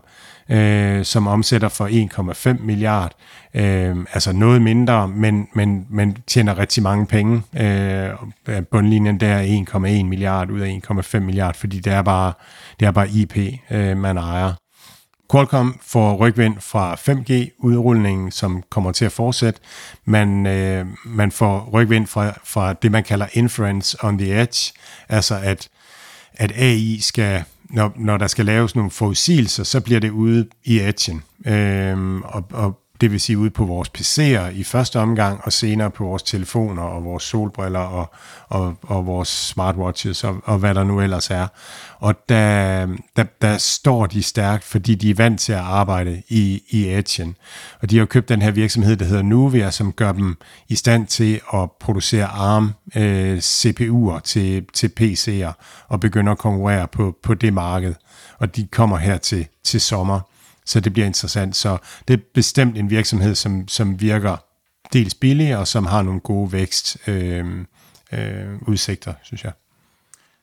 [0.50, 1.88] øh, som omsætter for
[2.54, 3.12] 1,5 milliard.
[3.54, 7.42] Øh, altså noget mindre, men, men, men tjener rigtig mange penge.
[7.60, 8.10] Øh,
[8.72, 12.34] bundlinjen der er 1,1 milliard ud af 1,5 milliard, fordi det er bare,
[12.80, 13.38] det er bare IP,
[13.72, 14.54] øh, man ejer.
[15.32, 19.60] Qualcomm får rygvind fra 5G-udrulningen, som kommer til at fortsætte.
[20.06, 24.74] Man, øh, man får rygvind fra, fra det, man kalder inference on the edge,
[25.10, 25.70] altså at,
[26.34, 30.80] at AI skal når, når der skal laves nogle forudsigelser, så bliver det ude i
[30.80, 31.24] edgen.
[31.48, 35.92] Øhm, og, og det vil sige ude på vores PC'er i første omgang, og senere
[35.92, 38.14] på vores telefoner og vores solbriller og,
[38.50, 41.48] og, og vores smartwatches og, og hvad der nu ellers er.
[42.00, 46.64] Og der, der, der står de stærkt, fordi de er vant til at arbejde i,
[46.70, 47.36] i Edgen.
[47.82, 51.08] Og de har købt den her virksomhed, der hedder Nuvia, som gør dem i stand
[51.08, 55.52] til at producere ARM øh, CPU'er til, til PC'er
[55.88, 57.94] og begynder at konkurrere på, på det marked.
[58.38, 60.29] Og de kommer her til, til sommer
[60.70, 61.56] så det bliver interessant.
[61.56, 61.78] Så
[62.08, 64.38] det er bestemt en virksomhed, som, som virker
[64.94, 67.66] dels billig, og som har nogle gode vækstudsigter,
[68.14, 69.52] øh, øh, udsigter, synes jeg.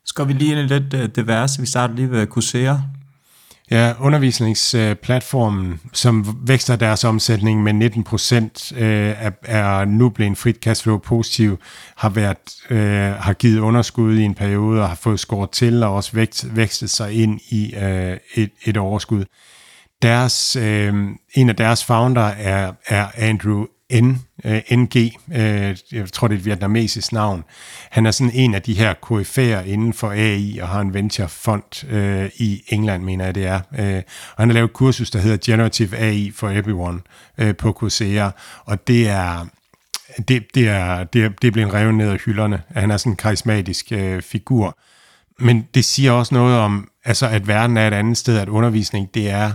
[0.05, 1.61] Skal vi lige ind i lidt uh, diverse?
[1.61, 2.83] Vi starter lige ved Coursera.
[3.71, 10.99] Ja, undervisningsplatformen, som vækster deres omsætning med 19 procent, øh, er, nu blevet frit cashflow
[10.99, 11.59] positiv,
[11.97, 12.37] har, været,
[12.71, 16.57] øh, har givet underskud i en periode og har fået skåret til og også vækst,
[16.57, 19.25] vækstet sig ind i øh, et, et overskud
[20.03, 20.95] deres, øh,
[21.35, 24.97] en af deres founder er, er Andrew N, øh, NG,
[25.33, 27.45] øh, jeg tror det er et vietnamesisk navn.
[27.91, 31.85] Han er sådan en af de her KF'er inden for AI og har en venturefond
[31.91, 33.61] øh, i England, mener jeg det er.
[33.79, 34.03] Øh,
[34.37, 37.01] og han har lavet et kursus, der hedder Generative AI for Everyone
[37.39, 38.31] øh, på Coursera,
[38.65, 39.47] og det er,
[40.29, 42.63] det, det, er, det, er, det er blevet revet ned af hylderne.
[42.71, 44.79] Han er sådan en karismatisk øh, figur.
[45.39, 49.15] Men det siger også noget om, altså at verden er et andet sted, at undervisning,
[49.15, 49.53] det er,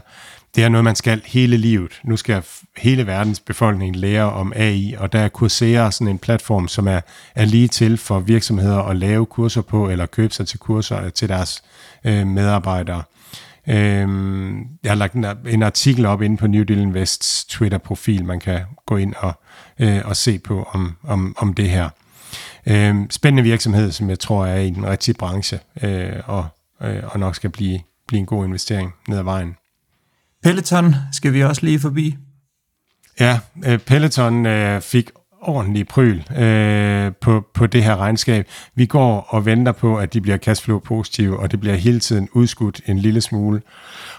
[0.55, 2.01] det er noget, man skal hele livet.
[2.03, 2.43] Nu skal
[2.77, 7.01] hele verdens befolkning lære om AI, og der er Coursera sådan en platform, som er,
[7.35, 11.29] er lige til for virksomheder at lave kurser på, eller købe sig til kurser til
[11.29, 11.63] deres
[12.03, 13.03] øh, medarbejdere.
[13.67, 14.07] Øh,
[14.83, 18.61] jeg har lagt en, en artikel op inde på New Deal Invests Twitter-profil, man kan
[18.85, 19.33] gå ind og,
[19.79, 21.89] øh, og se på om, om, om det her.
[22.65, 26.47] Øh, spændende virksomhed, som jeg tror er i den rigtige branche, øh, og,
[26.81, 29.55] øh, og nok skal blive, blive en god investering ned ad vejen.
[30.43, 32.17] Peloton skal vi også lige forbi.
[33.19, 35.09] Ja, øh, Peloton øh, fik
[35.41, 38.47] ordentlig pryl øh, på, på det her regnskab.
[38.75, 42.29] Vi går og venter på, at de bliver cashflow positive, og det bliver hele tiden
[42.33, 43.61] udskudt en lille smule.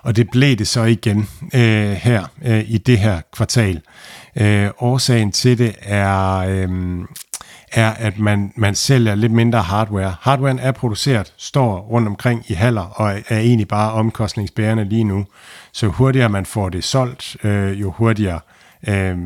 [0.02, 3.80] Og det blev det så igen øh, her øh, i det her kvartal.
[4.36, 6.68] Øh, årsagen til det er, øh,
[7.72, 10.14] er at man, man sælger lidt mindre hardware.
[10.20, 15.26] Hardwaren er produceret, står rundt omkring i haller, og er egentlig bare omkostningsbærende lige nu.
[15.72, 18.40] Så hurtigere man får det solgt, øh, jo hurtigere
[18.88, 19.16] Øh,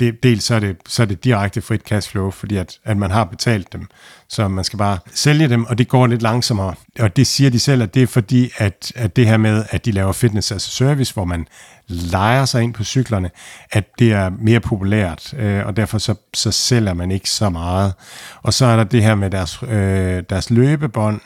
[0.00, 3.10] det, dels så er, det, så er det direkte frit cashflow, fordi at, at man
[3.10, 3.88] har betalt dem,
[4.32, 6.74] så man skal bare sælge dem, og det går lidt langsommere.
[7.00, 9.84] Og det siger de selv, at det er fordi, at, at det her med, at
[9.84, 11.46] de laver fitness as a service, hvor man
[11.88, 13.30] leger sig ind på cyklerne,
[13.72, 17.94] at det er mere populært, øh, og derfor så, så sælger man ikke så meget.
[18.42, 21.20] Og så er der det her med deres, øh, deres løbebånd,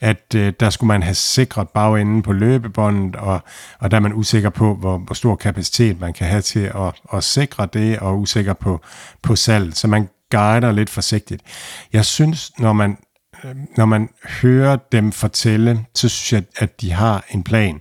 [0.00, 3.40] at øh, der skulle man have sikret bagenden på løbebåndet, og,
[3.78, 6.94] og der er man usikker på, hvor, hvor stor kapacitet man kan have til at,
[7.14, 8.80] at sikre det, og usikker på,
[9.22, 9.76] på salg.
[9.76, 11.42] Så man guider lidt forsigtigt.
[11.92, 12.98] Jeg synes, når man,
[13.44, 14.08] øh, når man
[14.42, 17.80] hører dem fortælle, så synes jeg, at de har en plan,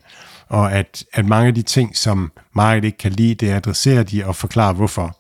[0.50, 4.26] og at, at mange af de ting, som markedet ikke kan lide, det adresserer de
[4.26, 5.18] og forklarer hvorfor.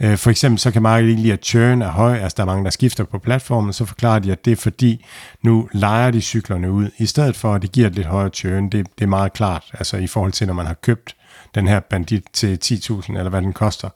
[0.00, 2.46] Øh, for eksempel så kan markedet ikke lide, at churn er høj, altså der er
[2.46, 5.04] mange, der skifter på platformen, så forklarer de, at det er fordi,
[5.42, 8.68] nu leger de cyklerne ud, i stedet for, at det giver et lidt højere churn.
[8.68, 11.16] Det, det er meget klart, altså i forhold til, når man har købt
[11.54, 13.88] den her bandit til 10.000, eller hvad den koster,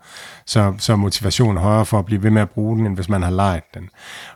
[0.47, 3.09] så, så er motivationen højere for at blive ved med at bruge den, end hvis
[3.09, 3.89] man har lejet den.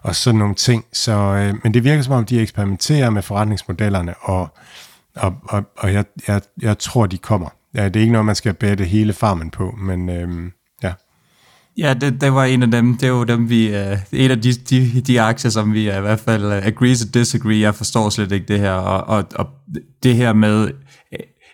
[0.03, 0.85] Og sådan nogle ting.
[0.93, 4.49] Så, øh, men det virker som om, de eksperimenterer med forretningsmodellerne, og,
[5.17, 7.49] og, og, og jeg, jeg, jeg tror, de kommer.
[7.75, 10.51] Ja, det er ikke noget, man skal bære hele farmen på, men øh,
[11.79, 12.97] Ja, det, det var en af dem.
[12.97, 13.77] Det var dem, vi...
[13.77, 16.67] Øh, uh, en af de, de, de aktier, som vi uh, i hvert fald uh,
[16.67, 17.61] agrees and disagree.
[17.61, 18.73] Jeg forstår slet ikke det her.
[18.73, 19.47] Og, og, og
[20.03, 20.71] det her med...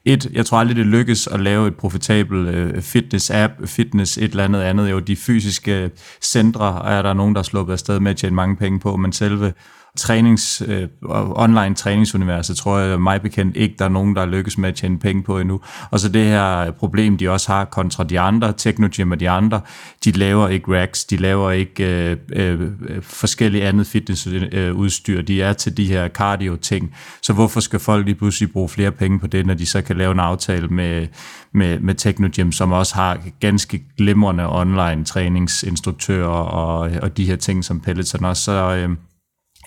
[0.08, 4.44] Et, jeg tror aldrig, det lykkes at lave et profitabel øh, fitness-app, fitness et eller
[4.44, 4.90] andet andet.
[4.90, 5.90] Jo, de fysiske
[6.22, 9.12] centre er der nogen, der er sluppet afsted med at tjene mange penge på, men
[9.12, 9.52] selve
[9.96, 10.88] trænings, øh,
[11.34, 14.74] online træningsuniverset, tror jeg mig bekendt ikke, der er nogen, der er lykkes med at
[14.74, 15.60] tjene penge på endnu.
[15.90, 19.60] Og så det her problem, de også har kontra de andre, Technogym og de andre,
[20.04, 22.60] de laver ikke racks, de laver ikke øh, øh,
[23.02, 26.94] forskellige andet fitnessudstyr, de er til de her cardio-ting.
[27.22, 29.96] Så hvorfor skal folk lige pludselig bruge flere penge på det, når de så kan
[29.96, 31.06] lave en aftale med,
[31.52, 37.64] med, med Technogym, som også har ganske glimrende online træningsinstruktører og, og de her ting,
[37.64, 38.42] som Peloton også.
[38.42, 38.96] Så, øh,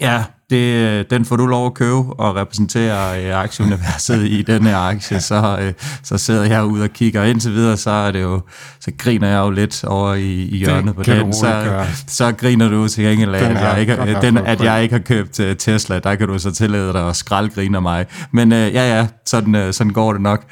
[0.01, 4.77] Ja, det, den får du lov at købe og repræsentere øh, aktieuniverset i den her
[4.77, 5.73] aktie, så, øh,
[6.03, 7.23] så sidder jeg ude og kigger.
[7.23, 8.41] Indtil videre, så er det jo,
[8.79, 11.33] så griner jeg jo lidt over i, i hjørnet på den.
[11.33, 14.99] Så, så griner du til gengæld af, at jeg, ikke, den, at jeg ikke har
[14.99, 15.99] købt uh, Tesla.
[15.99, 18.05] Der kan du så tillade dig at skraldgrine mig.
[18.31, 20.45] Men uh, ja, ja, sådan, uh, sådan går det nok.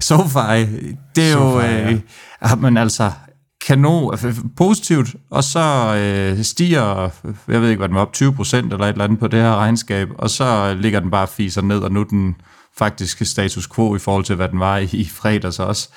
[0.00, 0.66] SoFi,
[1.16, 1.88] det er SoFi, jo...
[1.88, 1.98] Uh,
[2.42, 2.54] ja.
[2.54, 3.10] men altså,
[3.66, 7.10] kanon, altså, positivt, og så øh, stiger,
[7.48, 9.40] jeg ved ikke, hvad den var op, 20 procent eller et eller andet på det
[9.40, 12.36] her regnskab, og så ligger den bare fiser ned, og nu er den
[12.78, 15.88] faktisk status quo i forhold til, hvad den var i, i fredags også.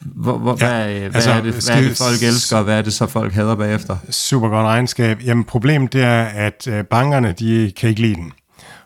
[0.00, 2.78] Hvor, hvor, ja, hvad, altså, hvad, er det, hvad er det, folk elsker, og hvad
[2.78, 3.96] er det så, folk hader bagefter?
[4.10, 5.20] Super godt regnskab.
[5.24, 8.32] Jamen, problemet det er, at øh, bankerne, de kan ikke lide den.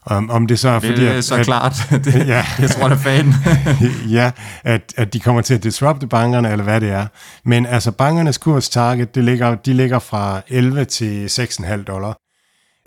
[0.06, 1.00] Om, om det så er fordi...
[1.00, 1.76] Det er så at, klart.
[2.04, 3.34] det, ja, jeg tror, det er fan.
[4.18, 4.30] ja,
[4.64, 7.06] at, at de kommer til at disrupte bankerne, eller hvad det er.
[7.44, 12.18] Men altså, bankernes kurs target, det ligger, de ligger fra 11 til 6,5 dollar.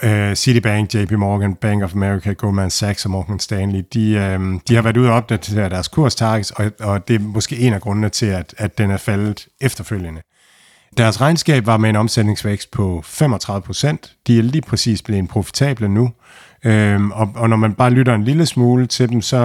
[0.03, 4.75] Uh, Citibank, JP Morgan, Bank of America, Goldman Sachs og Morgan Stanley, de, um, de
[4.75, 8.09] har været ude og opdatere deres kurstargets, og, og det er måske en af grundene
[8.09, 10.21] til, at, at den er faldet efterfølgende.
[10.97, 14.13] Deres regnskab var med en omsætningsvækst på 35 procent.
[14.27, 16.11] De er lige præcis blevet profitable nu.
[16.65, 19.37] Øhm, og, og når man bare lytter en lille smule til dem, så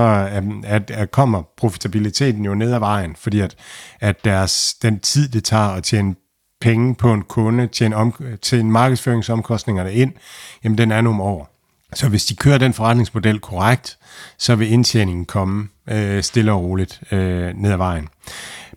[0.64, 3.56] at, at kommer profitabiliteten jo ned ad vejen, fordi at,
[4.00, 6.14] at deres, den tid, det tager at tjene
[6.60, 10.12] penge på en kunde, tjene, om, tjene markedsføringsomkostningerne ind,
[10.64, 11.48] jamen den er nogle år.
[11.94, 13.98] Så hvis de kører den forretningsmodel korrekt,
[14.38, 18.08] så vil indtjeningen komme øh, stille og roligt øh, ned ad vejen.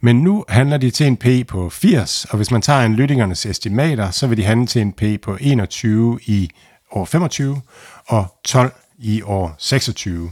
[0.02, 4.12] Men nu handler de til en P på 80, og hvis man tager analytikernes estimater,
[4.12, 6.50] så vil de handle til en P på 21 i
[6.92, 7.62] år 25
[8.08, 10.32] og 12 i år 26.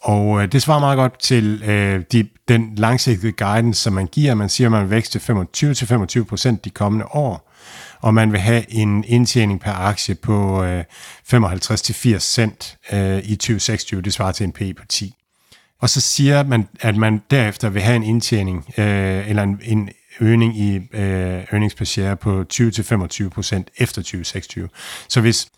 [0.00, 4.34] Og øh, det svarer meget godt til øh, de, den langsigtede guidance, som man giver.
[4.34, 5.18] Man siger, at man vil vækste
[6.22, 7.52] 25-25 procent de kommende år,
[8.00, 10.84] og man vil have en indtjening per aktie på øh,
[11.32, 14.02] 55-80 cent øh, i 2026.
[14.02, 15.14] Det svarer til en P på 10.
[15.80, 19.90] Og så siger man, at man derefter vil have en indtjening, øh, eller en, en
[20.20, 22.60] øgning i øh, earnings per share på 20-25%
[23.78, 24.68] efter 2026.
[25.08, 25.48] Så hvis,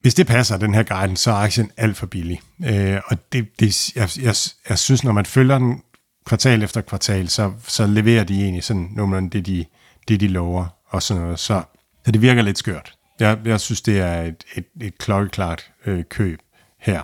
[0.00, 2.40] hvis det passer, den her guidance, så er aktien alt for billig.
[2.66, 4.34] Øh, og det, det, jeg, jeg,
[4.68, 5.82] jeg synes, når man følger den
[6.26, 9.64] kvartal efter kvartal, så, så leverer de egentlig sådan nogenlunde det, de,
[10.08, 11.38] det, de lover og sådan noget.
[11.38, 11.62] Så,
[12.04, 12.94] så det virker lidt skørt.
[13.20, 16.40] Jeg, jeg synes, det er et, et, et klokkeklart øh, køb
[16.78, 17.02] her,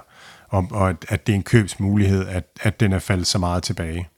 [0.49, 3.63] og, og at, at det er en købsmulighed, at, at den er faldet så meget
[3.63, 4.09] tilbage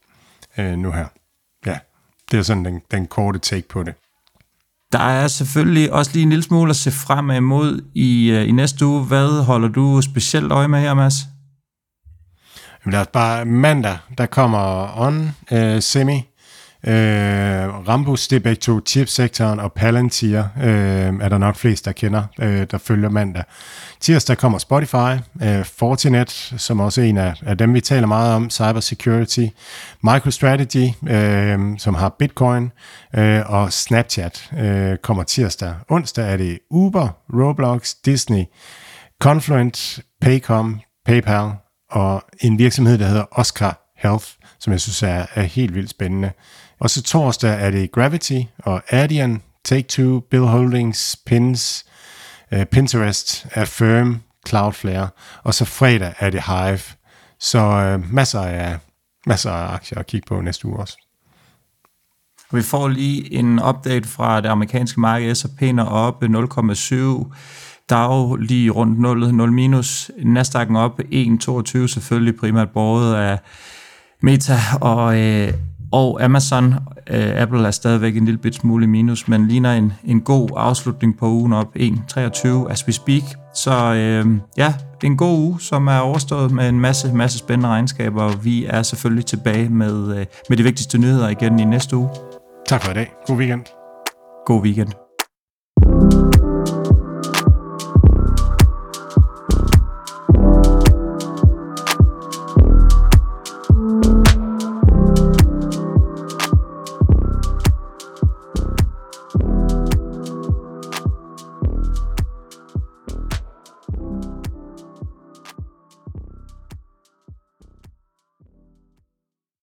[0.57, 1.07] øh, nu her.
[1.65, 1.79] Ja,
[2.31, 3.93] det er sådan den, den korte take på det.
[4.91, 8.51] Der er selvfølgelig også lige en lille smule at se frem imod i, øh, i
[8.51, 9.03] næste uge.
[9.03, 11.13] Hvad holder du specielt øje med her, Mads?
[12.85, 16.28] Jamen, lad os bare mandag, der kommer On øh, Semi,
[16.87, 21.91] Øh, Rambus, det er begge to chipsektoren, og Palantir øh, er der nok flest, der
[21.91, 23.43] kender, øh, der følger mandag.
[23.99, 28.33] Tirsdag kommer Spotify, øh, Fortinet, som også er en af, af dem, vi taler meget
[28.33, 29.47] om, cybersecurity,
[30.03, 32.71] MicroStrategy, øh, som har Bitcoin,
[33.17, 35.73] øh, og Snapchat øh, kommer tirsdag.
[35.89, 38.43] Onsdag er det Uber, Roblox, Disney,
[39.21, 41.51] Confluent, Paycom, PayPal,
[41.91, 44.25] og en virksomhed, der hedder Oscar Health,
[44.59, 46.31] som jeg synes er, er helt vildt spændende.
[46.79, 51.85] Og så torsdag er det Gravity og Adyen, Take-Two, Bill Holdings, Pins,
[52.51, 55.09] uh, Pinterest, Affirm, Cloudflare,
[55.43, 56.79] og så fredag er det Hive.
[57.39, 58.77] Så uh, masser, af,
[59.25, 60.97] masser af aktier at kigge på næste uge også.
[62.51, 65.35] Vi får lige en update fra det amerikanske marked.
[65.35, 67.33] S&P er oppe 0,7.
[67.89, 70.11] Dow lige rundt 0, 0 minus.
[70.17, 73.39] Nasdaq'en op 1,22 selvfølgelig primært båret af
[74.21, 75.53] Meta og øh,
[75.91, 76.73] og Amazon,
[77.09, 81.17] øh, Apple er stadigvæk en lille bit smule minus, men ligner en, en god afslutning
[81.17, 83.23] på ugen op 1.23 as we speak.
[83.53, 84.25] Så øh,
[84.57, 88.37] ja, det er en god uge, som er overstået med en masse, masse spændende regnskaber,
[88.37, 92.09] vi er selvfølgelig tilbage med, øh, med de vigtigste nyheder igen i næste uge.
[92.67, 93.11] Tak for i dag.
[93.27, 93.61] God weekend.
[94.45, 95.08] God weekend.